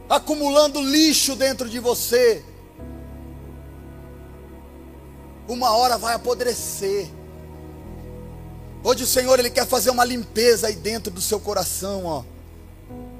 acumulando 0.09 0.81
lixo 0.81 1.35
dentro 1.35 1.69
de 1.69 1.79
você. 1.79 2.43
Uma 5.47 5.71
hora 5.71 5.97
vai 5.97 6.15
apodrecer. 6.15 7.07
Hoje 8.83 9.03
o 9.03 9.07
Senhor 9.07 9.37
ele 9.39 9.49
quer 9.49 9.65
fazer 9.65 9.89
uma 9.89 10.05
limpeza 10.05 10.67
aí 10.67 10.75
dentro 10.75 11.11
do 11.11 11.21
seu 11.21 11.39
coração, 11.39 12.05
ó. 12.05 12.23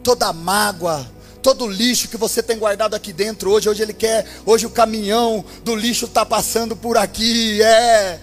Toda 0.03 0.31
mágoa, 0.31 1.09
todo 1.41 1.67
lixo 1.67 2.07
que 2.07 2.17
você 2.17 2.41
tem 2.41 2.57
guardado 2.57 2.93
aqui 2.93 3.11
dentro 3.11 3.51
hoje, 3.51 3.67
hoje 3.67 3.81
ele 3.81 3.93
quer, 3.93 4.25
hoje 4.45 4.65
o 4.65 4.69
caminhão 4.69 5.43
do 5.63 5.75
lixo 5.75 6.05
está 6.05 6.25
passando 6.25 6.75
por 6.75 6.97
aqui, 6.97 7.61
é. 7.61 8.19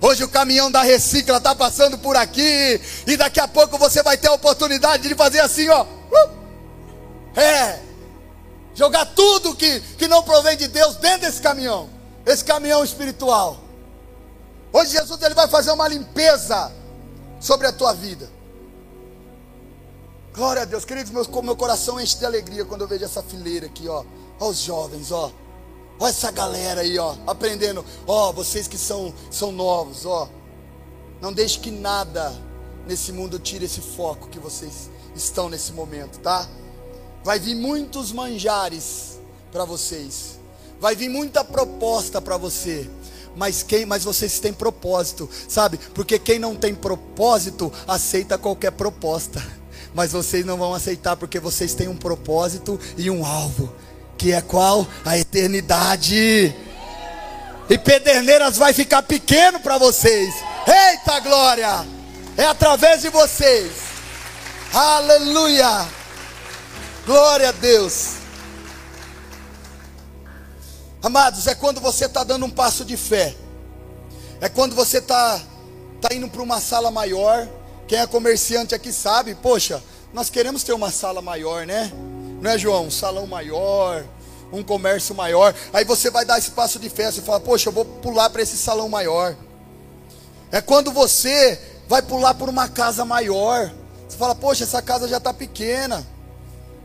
Hoje 0.00 0.22
o 0.22 0.28
caminhão 0.28 0.70
da 0.70 0.82
recicla 0.82 1.38
está 1.38 1.54
passando 1.54 1.96
por 1.96 2.14
aqui 2.16 2.80
e 3.06 3.16
daqui 3.16 3.40
a 3.40 3.48
pouco 3.48 3.78
você 3.78 4.02
vai 4.02 4.18
ter 4.18 4.28
a 4.28 4.34
oportunidade 4.34 5.08
de 5.08 5.14
fazer 5.14 5.40
assim, 5.40 5.68
ó. 5.68 5.84
Uh! 5.84 7.40
É. 7.40 7.93
Jogar 8.74 9.06
tudo 9.06 9.54
que, 9.54 9.80
que 9.96 10.08
não 10.08 10.22
provém 10.22 10.56
de 10.56 10.68
Deus 10.68 10.96
dentro 10.96 11.20
desse 11.20 11.40
caminhão. 11.40 11.88
Esse 12.26 12.44
caminhão 12.44 12.82
espiritual. 12.82 13.58
Hoje 14.72 14.92
Jesus 14.92 15.22
ele 15.22 15.34
vai 15.34 15.46
fazer 15.46 15.70
uma 15.70 15.86
limpeza 15.86 16.72
sobre 17.38 17.66
a 17.66 17.72
tua 17.72 17.92
vida. 17.92 18.28
Glória 20.34 20.62
a 20.62 20.64
Deus, 20.64 20.84
queridos, 20.84 21.12
meu, 21.12 21.42
meu 21.42 21.54
coração 21.54 22.00
enche 22.00 22.18
de 22.18 22.26
alegria 22.26 22.64
quando 22.64 22.80
eu 22.80 22.88
vejo 22.88 23.04
essa 23.04 23.22
fileira 23.22 23.66
aqui, 23.66 23.88
ó. 23.88 24.04
Olha 24.40 24.50
os 24.50 24.58
jovens, 24.58 25.12
ó. 25.12 25.30
Olha 26.00 26.10
essa 26.10 26.32
galera 26.32 26.80
aí, 26.80 26.98
ó, 26.98 27.14
aprendendo. 27.24 27.84
Ó, 28.04 28.32
vocês 28.32 28.66
que 28.66 28.76
são, 28.76 29.14
são 29.30 29.52
novos, 29.52 30.04
ó. 30.04 30.28
Não 31.20 31.32
deixe 31.32 31.60
que 31.60 31.70
nada 31.70 32.34
nesse 32.84 33.12
mundo 33.12 33.38
tire 33.38 33.66
esse 33.66 33.80
foco 33.80 34.28
que 34.28 34.40
vocês 34.40 34.90
estão 35.14 35.48
nesse 35.48 35.72
momento, 35.72 36.18
tá? 36.18 36.48
Vai 37.24 37.38
vir 37.38 37.54
muitos 37.54 38.12
manjares 38.12 39.18
para 39.50 39.64
vocês. 39.64 40.38
Vai 40.80 40.94
vir 40.94 41.08
muita 41.08 41.42
proposta 41.42 42.20
para 42.20 42.36
você 42.36 42.88
mas 43.36 43.62
quem, 43.62 43.84
mas 43.84 44.04
vocês 44.04 44.38
têm 44.38 44.52
propósito, 44.52 45.28
sabe? 45.48 45.78
Porque 45.94 46.18
quem 46.18 46.38
não 46.38 46.54
tem 46.54 46.74
propósito 46.74 47.72
aceita 47.86 48.38
qualquer 48.38 48.72
proposta. 48.72 49.42
Mas 49.94 50.12
vocês 50.12 50.44
não 50.44 50.56
vão 50.56 50.74
aceitar 50.74 51.16
porque 51.16 51.38
vocês 51.38 51.74
têm 51.74 51.88
um 51.88 51.96
propósito 51.96 52.78
e 52.96 53.10
um 53.10 53.24
alvo, 53.24 53.72
que 54.16 54.32
é 54.32 54.40
qual? 54.40 54.86
A 55.04 55.16
eternidade. 55.16 56.54
E 57.68 57.78
Pederneiras 57.78 58.56
vai 58.56 58.72
ficar 58.72 59.02
pequeno 59.02 59.60
para 59.60 59.78
vocês. 59.78 60.34
Eita 60.66 61.20
glória! 61.20 61.86
É 62.36 62.44
através 62.44 63.02
de 63.02 63.08
vocês. 63.08 63.70
Aleluia! 64.72 66.03
Glória 67.06 67.50
a 67.50 67.52
Deus. 67.52 68.14
Amados, 71.02 71.46
é 71.46 71.54
quando 71.54 71.78
você 71.78 72.06
está 72.06 72.24
dando 72.24 72.46
um 72.46 72.50
passo 72.50 72.82
de 72.82 72.96
fé. 72.96 73.34
É 74.40 74.48
quando 74.48 74.74
você 74.74 74.98
está 74.98 75.38
tá 76.00 76.14
indo 76.14 76.28
para 76.28 76.40
uma 76.40 76.62
sala 76.62 76.90
maior. 76.90 77.46
Quem 77.86 77.98
é 77.98 78.06
comerciante 78.06 78.74
aqui 78.74 78.90
sabe, 78.90 79.34
poxa, 79.34 79.82
nós 80.14 80.30
queremos 80.30 80.62
ter 80.62 80.72
uma 80.72 80.90
sala 80.90 81.20
maior, 81.20 81.66
né? 81.66 81.92
Não 82.40 82.50
é, 82.50 82.56
João? 82.56 82.86
Um 82.86 82.90
salão 82.90 83.26
maior, 83.26 84.02
um 84.50 84.62
comércio 84.62 85.14
maior. 85.14 85.54
Aí 85.74 85.84
você 85.84 86.08
vai 86.08 86.24
dar 86.24 86.38
esse 86.38 86.52
passo 86.52 86.78
de 86.78 86.88
fé. 86.88 87.12
Você 87.12 87.20
fala, 87.20 87.38
poxa, 87.38 87.68
eu 87.68 87.72
vou 87.72 87.84
pular 87.84 88.30
para 88.30 88.40
esse 88.40 88.56
salão 88.56 88.88
maior. 88.88 89.36
É 90.50 90.62
quando 90.62 90.90
você 90.90 91.60
vai 91.86 92.00
pular 92.00 92.32
por 92.32 92.48
uma 92.48 92.66
casa 92.66 93.04
maior. 93.04 93.70
Você 94.08 94.16
fala, 94.16 94.34
poxa, 94.34 94.64
essa 94.64 94.80
casa 94.80 95.06
já 95.06 95.18
está 95.18 95.34
pequena. 95.34 96.13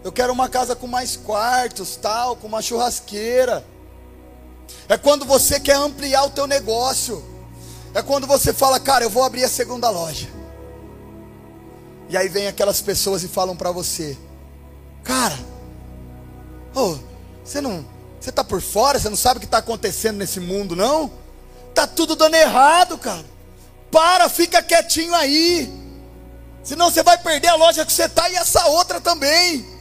Eu 0.03 0.11
quero 0.11 0.31
uma 0.31 0.47
casa 0.47 0.75
com 0.75 0.87
mais 0.87 1.17
quartos, 1.17 1.95
tal, 1.95 2.35
com 2.35 2.47
uma 2.47 2.61
churrasqueira. 2.61 3.65
É 4.87 4.97
quando 4.97 5.25
você 5.25 5.59
quer 5.59 5.75
ampliar 5.75 6.23
o 6.23 6.29
teu 6.29 6.47
negócio. 6.47 7.23
É 7.93 8.01
quando 8.01 8.25
você 8.25 8.53
fala, 8.53 8.79
cara, 8.79 9.03
eu 9.03 9.09
vou 9.09 9.23
abrir 9.23 9.43
a 9.43 9.49
segunda 9.49 9.89
loja. 9.89 10.29
E 12.07 12.17
aí 12.17 12.27
vem 12.27 12.47
aquelas 12.47 12.81
pessoas 12.81 13.23
e 13.23 13.27
falam 13.27 13.55
para 13.55 13.71
você, 13.71 14.17
cara, 15.03 15.37
oh, 16.73 16.97
você 17.43 17.61
não, 17.61 17.85
você 18.19 18.31
tá 18.31 18.43
por 18.43 18.61
fora, 18.61 18.97
você 18.97 19.09
não 19.09 19.17
sabe 19.17 19.37
o 19.37 19.39
que 19.39 19.45
está 19.45 19.59
acontecendo 19.59 20.17
nesse 20.17 20.39
mundo, 20.39 20.75
não? 20.75 21.11
Tá 21.73 21.85
tudo 21.85 22.15
dando 22.15 22.35
errado, 22.35 22.97
cara. 22.97 23.25
Para, 23.91 24.27
fica 24.27 24.61
quietinho 24.61 25.13
aí. 25.13 25.71
Senão 26.63 26.89
você 26.89 27.03
vai 27.03 27.17
perder 27.17 27.49
a 27.49 27.55
loja 27.55 27.85
que 27.85 27.93
você 27.93 28.09
tá 28.09 28.29
e 28.29 28.35
essa 28.35 28.65
outra 28.67 28.99
também. 28.99 29.78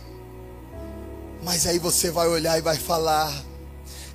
Mas 1.42 1.66
aí 1.66 1.78
você 1.78 2.10
vai 2.10 2.28
olhar 2.28 2.58
e 2.58 2.62
vai 2.62 2.76
falar: 2.76 3.32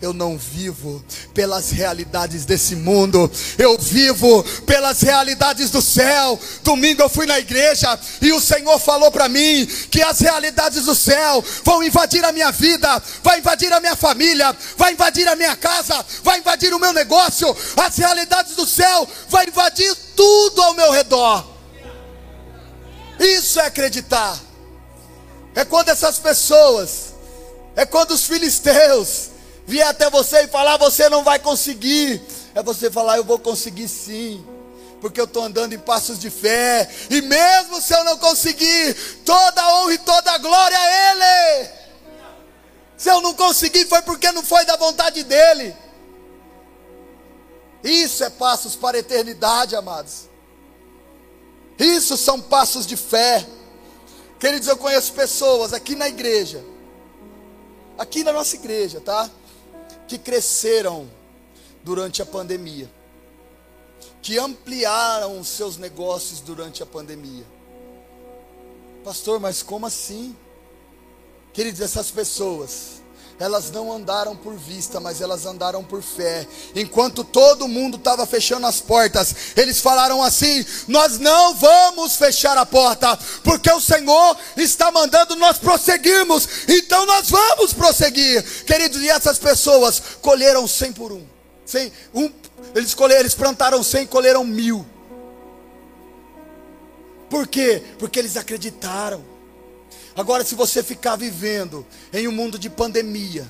eu 0.03 0.13
não 0.13 0.37
vivo 0.37 1.03
pelas 1.33 1.71
realidades 1.71 2.43
desse 2.43 2.75
mundo, 2.75 3.31
eu 3.57 3.77
vivo 3.77 4.43
pelas 4.65 5.01
realidades 5.01 5.69
do 5.71 5.81
céu. 5.81 6.37
Domingo 6.61 7.01
eu 7.01 7.09
fui 7.09 7.25
na 7.25 7.39
igreja 7.39 7.97
e 8.21 8.33
o 8.33 8.41
Senhor 8.41 8.77
falou 8.79 9.09
para 9.09 9.29
mim 9.29 9.65
que 9.89 10.01
as 10.01 10.19
realidades 10.19 10.83
do 10.83 10.93
céu 10.93 11.43
vão 11.63 11.81
invadir 11.81 12.23
a 12.25 12.33
minha 12.33 12.51
vida, 12.51 13.01
vai 13.23 13.39
invadir 13.39 13.71
a 13.71 13.79
minha 13.79 13.95
família, 13.95 14.53
vai 14.77 14.91
invadir 14.91 15.25
a 15.25 15.37
minha 15.37 15.55
casa, 15.55 16.05
vai 16.21 16.39
invadir 16.39 16.73
o 16.73 16.79
meu 16.79 16.91
negócio. 16.91 17.55
As 17.77 17.95
realidades 17.95 18.55
do 18.55 18.67
céu 18.67 19.07
vai 19.29 19.47
invadir 19.47 19.95
tudo 20.17 20.61
ao 20.61 20.73
meu 20.73 20.91
redor. 20.91 21.47
Isso 23.19 23.57
é 23.61 23.67
acreditar. 23.67 24.37
É 25.55 25.63
quando 25.63 25.89
essas 25.89 26.19
pessoas, 26.19 27.12
é 27.75 27.85
quando 27.85 28.11
os 28.11 28.25
filisteus 28.25 29.29
vier 29.65 29.87
até 29.87 30.09
você 30.09 30.43
e 30.43 30.47
falar, 30.47 30.77
você 30.77 31.09
não 31.09 31.23
vai 31.23 31.39
conseguir. 31.39 32.21
É 32.53 32.61
você 32.61 32.91
falar, 32.91 33.17
eu 33.17 33.23
vou 33.23 33.39
conseguir 33.39 33.87
sim. 33.87 34.45
Porque 35.01 35.19
eu 35.19 35.25
estou 35.25 35.43
andando 35.43 35.73
em 35.73 35.79
passos 35.79 36.19
de 36.19 36.29
fé. 36.29 36.89
E 37.09 37.21
mesmo 37.21 37.81
se 37.81 37.93
eu 37.93 38.03
não 38.03 38.17
conseguir, 38.17 38.93
toda 39.25 39.75
honra 39.75 39.93
e 39.93 39.97
toda 39.97 40.37
glória 40.37 40.77
a 40.77 41.11
Ele. 41.11 41.69
Se 42.97 43.09
eu 43.09 43.19
não 43.21 43.33
conseguir, 43.33 43.85
foi 43.85 44.01
porque 44.01 44.31
não 44.31 44.43
foi 44.43 44.65
da 44.65 44.77
vontade 44.77 45.23
dEle. 45.23 45.75
Isso 47.83 48.23
é 48.23 48.29
passos 48.29 48.75
para 48.75 48.95
a 48.95 48.99
eternidade, 49.01 49.75
amados. 49.75 50.29
Isso 51.77 52.15
são 52.15 52.39
passos 52.39 52.85
de 52.85 52.95
fé. 52.95 53.45
Queridos, 54.39 54.67
eu 54.67 54.77
conheço 54.77 55.11
pessoas 55.13 55.73
aqui 55.73 55.95
na 55.95 56.07
igreja, 56.07 56.63
aqui 57.97 58.23
na 58.23 58.33
nossa 58.33 58.55
igreja, 58.55 58.99
tá? 58.99 59.29
que 60.07 60.17
cresceram 60.17 61.09
durante 61.83 62.21
a 62.21 62.25
pandemia, 62.25 62.89
que 64.21 64.37
ampliaram 64.37 65.39
os 65.39 65.47
seus 65.47 65.77
negócios 65.77 66.39
durante 66.39 66.83
a 66.83 66.85
pandemia. 66.85 67.45
Pastor, 69.03 69.39
mas 69.39 69.61
como 69.61 69.85
assim? 69.85 70.35
Queridos, 71.51 71.81
essas 71.81 72.09
pessoas 72.09 73.02
elas 73.39 73.71
não 73.71 73.91
andaram 73.91 74.35
por 74.35 74.55
vista, 74.55 74.99
mas 74.99 75.19
elas 75.19 75.45
andaram 75.45 75.83
por 75.83 76.01
fé. 76.01 76.47
Enquanto 76.75 77.23
todo 77.23 77.67
mundo 77.67 77.97
estava 77.97 78.25
fechando 78.25 78.67
as 78.67 78.79
portas, 78.79 79.35
eles 79.55 79.79
falaram 79.79 80.21
assim: 80.21 80.65
Nós 80.87 81.19
não 81.19 81.55
vamos 81.55 82.15
fechar 82.15 82.57
a 82.57 82.65
porta, 82.65 83.17
porque 83.43 83.71
o 83.71 83.81
Senhor 83.81 84.37
está 84.55 84.91
mandando 84.91 85.35
nós 85.35 85.57
prosseguirmos, 85.57 86.47
então 86.67 87.05
nós 87.05 87.29
vamos 87.29 87.73
prosseguir. 87.73 88.43
Queridos, 88.65 89.01
e 89.01 89.09
essas 89.09 89.39
pessoas 89.39 90.01
colheram 90.21 90.67
cem 90.67 90.93
por 90.93 91.11
um. 91.11 91.25
100, 91.65 91.91
um 92.13 92.31
eles, 92.75 92.93
colheram, 92.93 93.21
eles 93.21 93.33
plantaram 93.33 93.83
cem 93.83 94.03
e 94.03 94.07
colheram 94.07 94.43
mil. 94.43 94.85
Por 97.29 97.47
quê? 97.47 97.81
Porque 97.97 98.19
eles 98.19 98.37
acreditaram. 98.37 99.32
Agora, 100.15 100.45
se 100.45 100.53
você 100.53 100.83
ficar 100.83 101.15
vivendo 101.15 101.85
em 102.11 102.27
um 102.27 102.31
mundo 102.31 102.59
de 102.59 102.69
pandemia, 102.69 103.49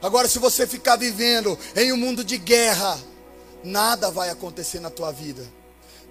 agora, 0.00 0.28
se 0.28 0.38
você 0.38 0.66
ficar 0.66 0.96
vivendo 0.96 1.58
em 1.74 1.92
um 1.92 1.96
mundo 1.96 2.22
de 2.22 2.38
guerra, 2.38 2.98
nada 3.64 4.10
vai 4.10 4.30
acontecer 4.30 4.78
na 4.78 4.90
tua 4.90 5.10
vida. 5.10 5.44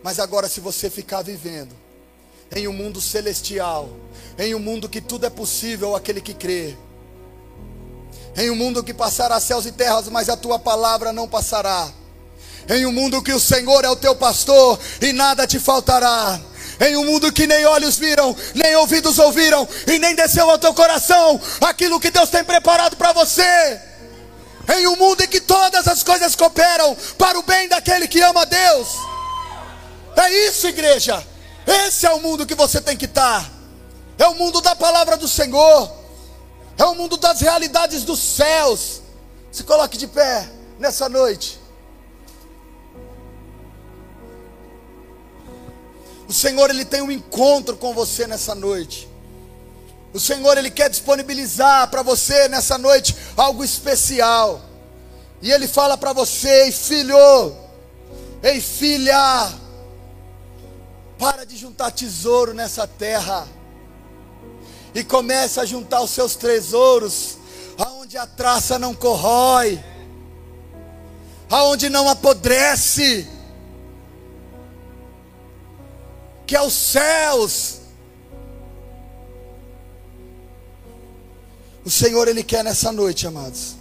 Mas 0.04 0.20
agora, 0.20 0.50
se 0.50 0.60
você 0.60 0.90
ficar 0.90 1.22
vivendo 1.22 1.74
em 2.54 2.68
um 2.68 2.74
mundo 2.74 3.00
celestial, 3.00 3.90
em 4.38 4.54
um 4.54 4.60
mundo 4.60 4.90
que 4.90 5.00
tudo 5.00 5.26
é 5.26 5.30
possível 5.30 5.96
aquele 5.96 6.20
que 6.20 6.34
crê, 6.34 6.76
em 8.36 8.52
um 8.52 8.56
mundo 8.56 8.84
que 8.84 8.94
passará 8.94 9.40
céus 9.40 9.66
e 9.66 9.72
terras, 9.72 10.10
mas 10.10 10.30
a 10.30 10.36
tua 10.36 10.60
palavra 10.60 11.14
não 11.14 11.28
passará. 11.28 11.90
Em 12.70 12.86
um 12.86 12.92
mundo 12.92 13.24
que 13.24 13.32
o 13.32 13.40
Senhor 13.40 13.86
é 13.86 13.90
o 13.90 13.96
teu 13.96 14.16
pastor 14.16 14.78
e 15.02 15.14
nada 15.14 15.48
te 15.48 15.58
faltará 15.58 16.40
em 16.80 16.96
um 16.98 17.06
mundo 17.06 17.32
que 17.32 17.48
nem 17.48 17.66
olhos 17.66 17.98
viram, 17.98 18.36
nem 18.54 18.76
ouvidos 18.76 19.18
ouviram, 19.20 19.68
e 19.88 19.98
nem 19.98 20.16
desceu 20.16 20.50
ao 20.50 20.58
teu 20.58 20.74
coração 20.74 21.40
aquilo 21.62 22.00
que 22.00 22.12
Deus 22.12 22.30
tem 22.30 22.44
preparado 22.44 22.96
para 22.96 23.14
você. 23.14 23.82
Em 24.78 24.88
um 24.88 24.96
mundo 24.98 25.22
em 25.22 25.28
que 25.28 25.40
todas 25.40 25.88
as 25.88 26.04
coisas 26.04 26.36
cooperam 26.36 26.96
para 27.18 27.40
o 27.40 27.44
bem 27.44 27.68
daquele 27.68 28.08
que 28.08 28.22
ama 28.22 28.42
a 28.42 28.46
Deus. 28.46 28.90
É 30.18 30.48
isso, 30.48 30.68
igreja. 30.68 31.26
Esse 31.66 32.06
é 32.06 32.12
o 32.12 32.22
mundo 32.22 32.46
que 32.46 32.56
você 32.56 32.82
tem 32.82 32.98
que 32.98 33.06
estar. 33.06 33.50
É 34.18 34.28
o 34.28 34.36
mundo 34.36 34.62
da 34.62 34.76
palavra 34.76 35.16
do 35.16 35.28
Senhor. 35.28 35.92
É 36.78 36.84
o 36.86 36.96
mundo 36.96 37.18
das 37.18 37.40
realidades 37.40 38.04
dos 38.04 38.20
céus. 38.20 39.02
Se 39.52 39.64
coloque 39.64 39.98
de 39.98 40.08
pé 40.08 40.50
nessa 40.80 41.08
noite. 41.08 41.57
O 46.28 46.34
Senhor 46.34 46.70
ele 46.70 46.84
tem 46.84 47.02
um 47.02 47.12
encontro 47.12 47.78
com 47.78 47.94
você 47.94 48.28
nessa 48.28 48.54
noite. 48.54 49.08
O 50.14 50.20
Senhor 50.20 50.58
ele 50.58 50.70
quer 50.70 50.90
disponibilizar 50.90 51.90
para 51.90 52.02
você 52.02 52.48
nessa 52.48 52.78
noite 52.78 53.16
algo 53.36 53.64
especial. 53.64 54.62
E 55.42 55.52
ele 55.52 55.68
fala 55.68 55.98
para 55.98 56.14
você, 56.14 56.66
ei 56.66 56.72
filho, 56.72 57.56
ei 58.42 58.60
filha, 58.60 59.54
para 61.18 61.46
de 61.46 61.56
juntar 61.56 61.92
tesouro 61.92 62.54
nessa 62.54 62.88
terra. 62.88 63.48
E 64.94 65.04
comece 65.04 65.60
a 65.60 65.66
juntar 65.66 66.02
os 66.02 66.10
seus 66.10 66.36
tesouros 66.36 67.38
aonde 67.78 68.18
a 68.18 68.26
traça 68.26 68.80
não 68.80 68.94
corrói, 68.94 69.84
aonde 71.50 71.90
não 71.90 72.10
apodrece, 72.10 73.28
que 76.48 76.56
é 76.56 76.62
os 76.62 76.74
céus. 76.74 77.82
O 81.84 81.90
Senhor 81.90 82.28
ele 82.28 82.44
quer 82.44 82.64
nessa 82.64 82.92
noite, 82.92 83.28
amados. 83.28 83.76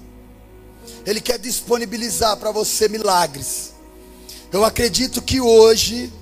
Ele 1.07 1.21
quer 1.21 1.39
disponibilizar 1.39 2.37
para 2.37 2.51
você 2.51 2.89
milagres. 2.89 3.73
Eu 4.53 4.65
acredito 4.65 5.23
que 5.23 5.41
hoje 5.41 6.13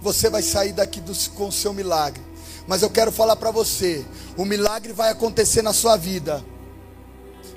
você 0.00 0.30
vai 0.30 0.42
sair 0.42 0.72
daqui 0.72 1.00
do, 1.00 1.12
com 1.30 1.48
o 1.48 1.52
seu 1.52 1.74
milagre. 1.74 2.22
Mas 2.66 2.82
eu 2.82 2.90
quero 2.90 3.12
falar 3.12 3.36
para 3.36 3.50
você: 3.50 4.04
o 4.36 4.44
milagre 4.44 4.94
vai 4.94 5.10
acontecer 5.10 5.60
na 5.60 5.74
sua 5.74 5.96
vida. 5.96 6.42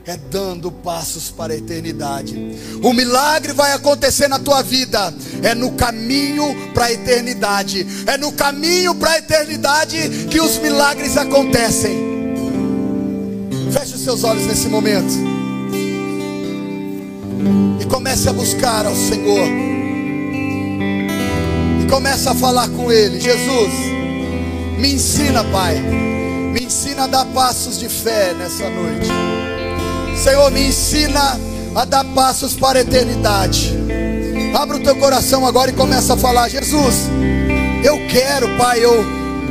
É 0.10 0.18
dando 0.18 0.72
passos 0.72 1.30
para 1.30 1.54
a 1.54 1.56
eternidade. 1.56 2.36
O 2.82 2.92
milagre 2.94 3.54
vai 3.54 3.74
acontecer 3.74 4.28
na 4.28 4.40
tua 4.40 4.64
vida. 4.64 5.14
É 5.44 5.54
no 5.54 5.74
caminho 5.74 6.72
para 6.74 6.86
a 6.86 6.92
eternidade. 6.92 7.86
É 8.08 8.18
no 8.18 8.32
caminho 8.32 8.96
para 8.96 9.12
a 9.12 9.18
eternidade 9.20 10.26
que 10.32 10.42
os 10.42 10.58
milagres 10.58 11.16
acontecem. 11.16 11.96
Feche 13.72 13.94
os 13.94 14.02
seus 14.02 14.24
olhos 14.24 14.48
nesse 14.48 14.68
momento. 14.68 15.14
E 17.80 17.86
comece 17.86 18.28
a 18.30 18.34
buscar 18.34 18.88
ao 18.88 18.96
Senhor. 18.96 19.48
E 21.84 21.88
comece 21.88 22.28
a 22.28 22.34
falar 22.34 22.68
com 22.70 22.92
Ele. 22.92 23.20
Jesus, 23.20 23.72
me 24.76 24.92
ensina, 24.92 25.44
Pai. 25.44 25.80
Me 26.52 26.62
ensina 26.64 27.04
a 27.04 27.08
dar 27.08 27.26
passos 27.26 27.78
de 27.78 27.88
fé 27.88 28.34
nessa 28.34 28.68
noite. 28.72 29.19
Senhor, 30.20 30.52
me 30.52 30.68
ensina 30.68 31.40
a 31.74 31.86
dar 31.86 32.04
passos 32.04 32.54
para 32.54 32.80
a 32.80 32.82
eternidade. 32.82 33.74
Abra 34.54 34.76
o 34.76 34.80
teu 34.82 34.96
coração 34.98 35.46
agora 35.48 35.72
e 35.72 35.74
começa 35.74 36.14
a 36.14 36.18
falar: 36.18 36.50
Jesus, 36.50 37.10
eu 37.84 37.98
quero, 38.10 38.50
Pai, 38.58 38.84
eu, 38.84 39.06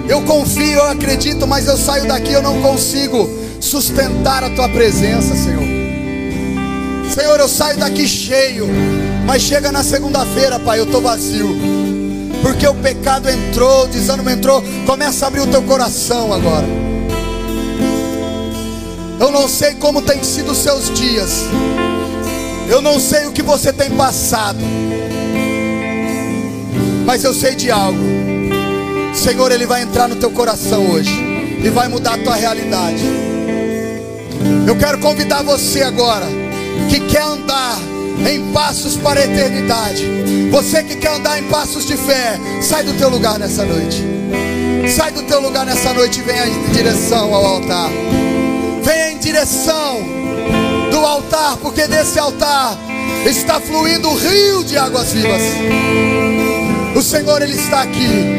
eu 0.07 0.21
confio, 0.23 0.79
eu 0.79 0.91
acredito, 0.91 1.47
mas 1.47 1.66
eu 1.66 1.77
saio 1.79 2.07
daqui, 2.07 2.33
eu 2.33 2.43
não 2.43 2.61
consigo 2.61 3.29
sustentar 3.61 4.45
a 4.45 4.51
tua 4.51 4.69
presença, 4.69 5.35
Senhor. 5.35 5.64
Senhor, 7.14 7.41
eu 7.41 7.49
saio 7.49 7.79
daqui 7.79 8.07
cheio, 8.07 8.66
mas 9.25 9.41
chega 9.41 9.73
na 9.73 9.83
segunda-feira, 9.83 10.59
Pai, 10.59 10.81
eu 10.81 10.85
estou 10.85 11.01
vazio. 11.01 11.49
Porque 12.43 12.66
o 12.69 12.75
pecado 12.75 13.29
entrou, 13.29 13.85
o 13.85 13.89
desânimo 13.89 14.29
entrou. 14.29 14.62
Começa 14.87 15.25
a 15.25 15.29
abrir 15.29 15.41
o 15.41 15.47
teu 15.47 15.62
coração 15.62 16.33
agora. 16.33 16.88
Eu 19.21 19.31
não 19.33 19.49
sei 19.49 19.75
como 19.75 20.01
tem 20.01 20.23
sido 20.23 20.53
os 20.53 20.59
seus 20.59 20.93
dias. 20.95 21.45
Eu 22.69 22.81
não 22.81 23.01
sei 23.01 23.27
o 23.27 23.33
que 23.33 23.43
você 23.43 23.73
tem 23.73 23.91
passado. 23.91 24.59
Mas 27.05 27.25
eu 27.25 27.35
sei 27.35 27.55
de 27.55 27.71
algo. 27.71 27.99
Senhor, 29.14 29.51
Ele 29.51 29.66
vai 29.66 29.83
entrar 29.83 30.09
no 30.09 30.16
teu 30.16 30.31
coração 30.31 30.91
hoje. 30.91 31.11
E 31.64 31.69
vai 31.71 31.89
mudar 31.89 32.14
a 32.14 32.19
tua 32.19 32.37
realidade. 32.37 33.03
Eu 34.66 34.77
quero 34.77 34.99
convidar 34.99 35.43
você 35.43 35.83
agora, 35.83 36.27
que 36.89 37.01
quer 37.01 37.23
andar 37.23 37.79
em 38.31 38.53
passos 38.53 38.97
para 38.97 39.21
a 39.21 39.25
eternidade. 39.25 40.05
Você 40.51 40.83
que 40.83 40.97
quer 40.97 41.14
andar 41.14 41.39
em 41.39 41.45
passos 41.49 41.85
de 41.85 41.97
fé, 41.97 42.39
sai 42.61 42.85
do 42.85 42.93
teu 42.95 43.09
lugar 43.09 43.39
nessa 43.39 43.64
noite. 43.64 44.05
Sai 44.95 45.11
do 45.11 45.23
teu 45.23 45.41
lugar 45.41 45.66
nessa 45.66 45.93
noite 45.93 46.21
e 46.21 46.23
venha 46.23 46.47
em 46.47 46.71
direção 46.73 47.35
ao 47.35 47.45
altar. 47.45 47.91
Venha 48.89 49.11
em 49.11 49.18
direção 49.18 50.01
do 50.91 51.05
altar, 51.05 51.59
porque 51.59 51.86
desse 51.86 52.18
altar 52.18 52.74
está 53.26 53.61
fluindo 53.61 54.09
um 54.09 54.14
rio 54.14 54.64
de 54.64 54.78
águas 54.78 55.12
vivas. 55.12 55.43
O 56.97 57.03
Senhor 57.03 57.43
ele 57.43 57.55
está 57.55 57.82
aqui. 57.82 58.38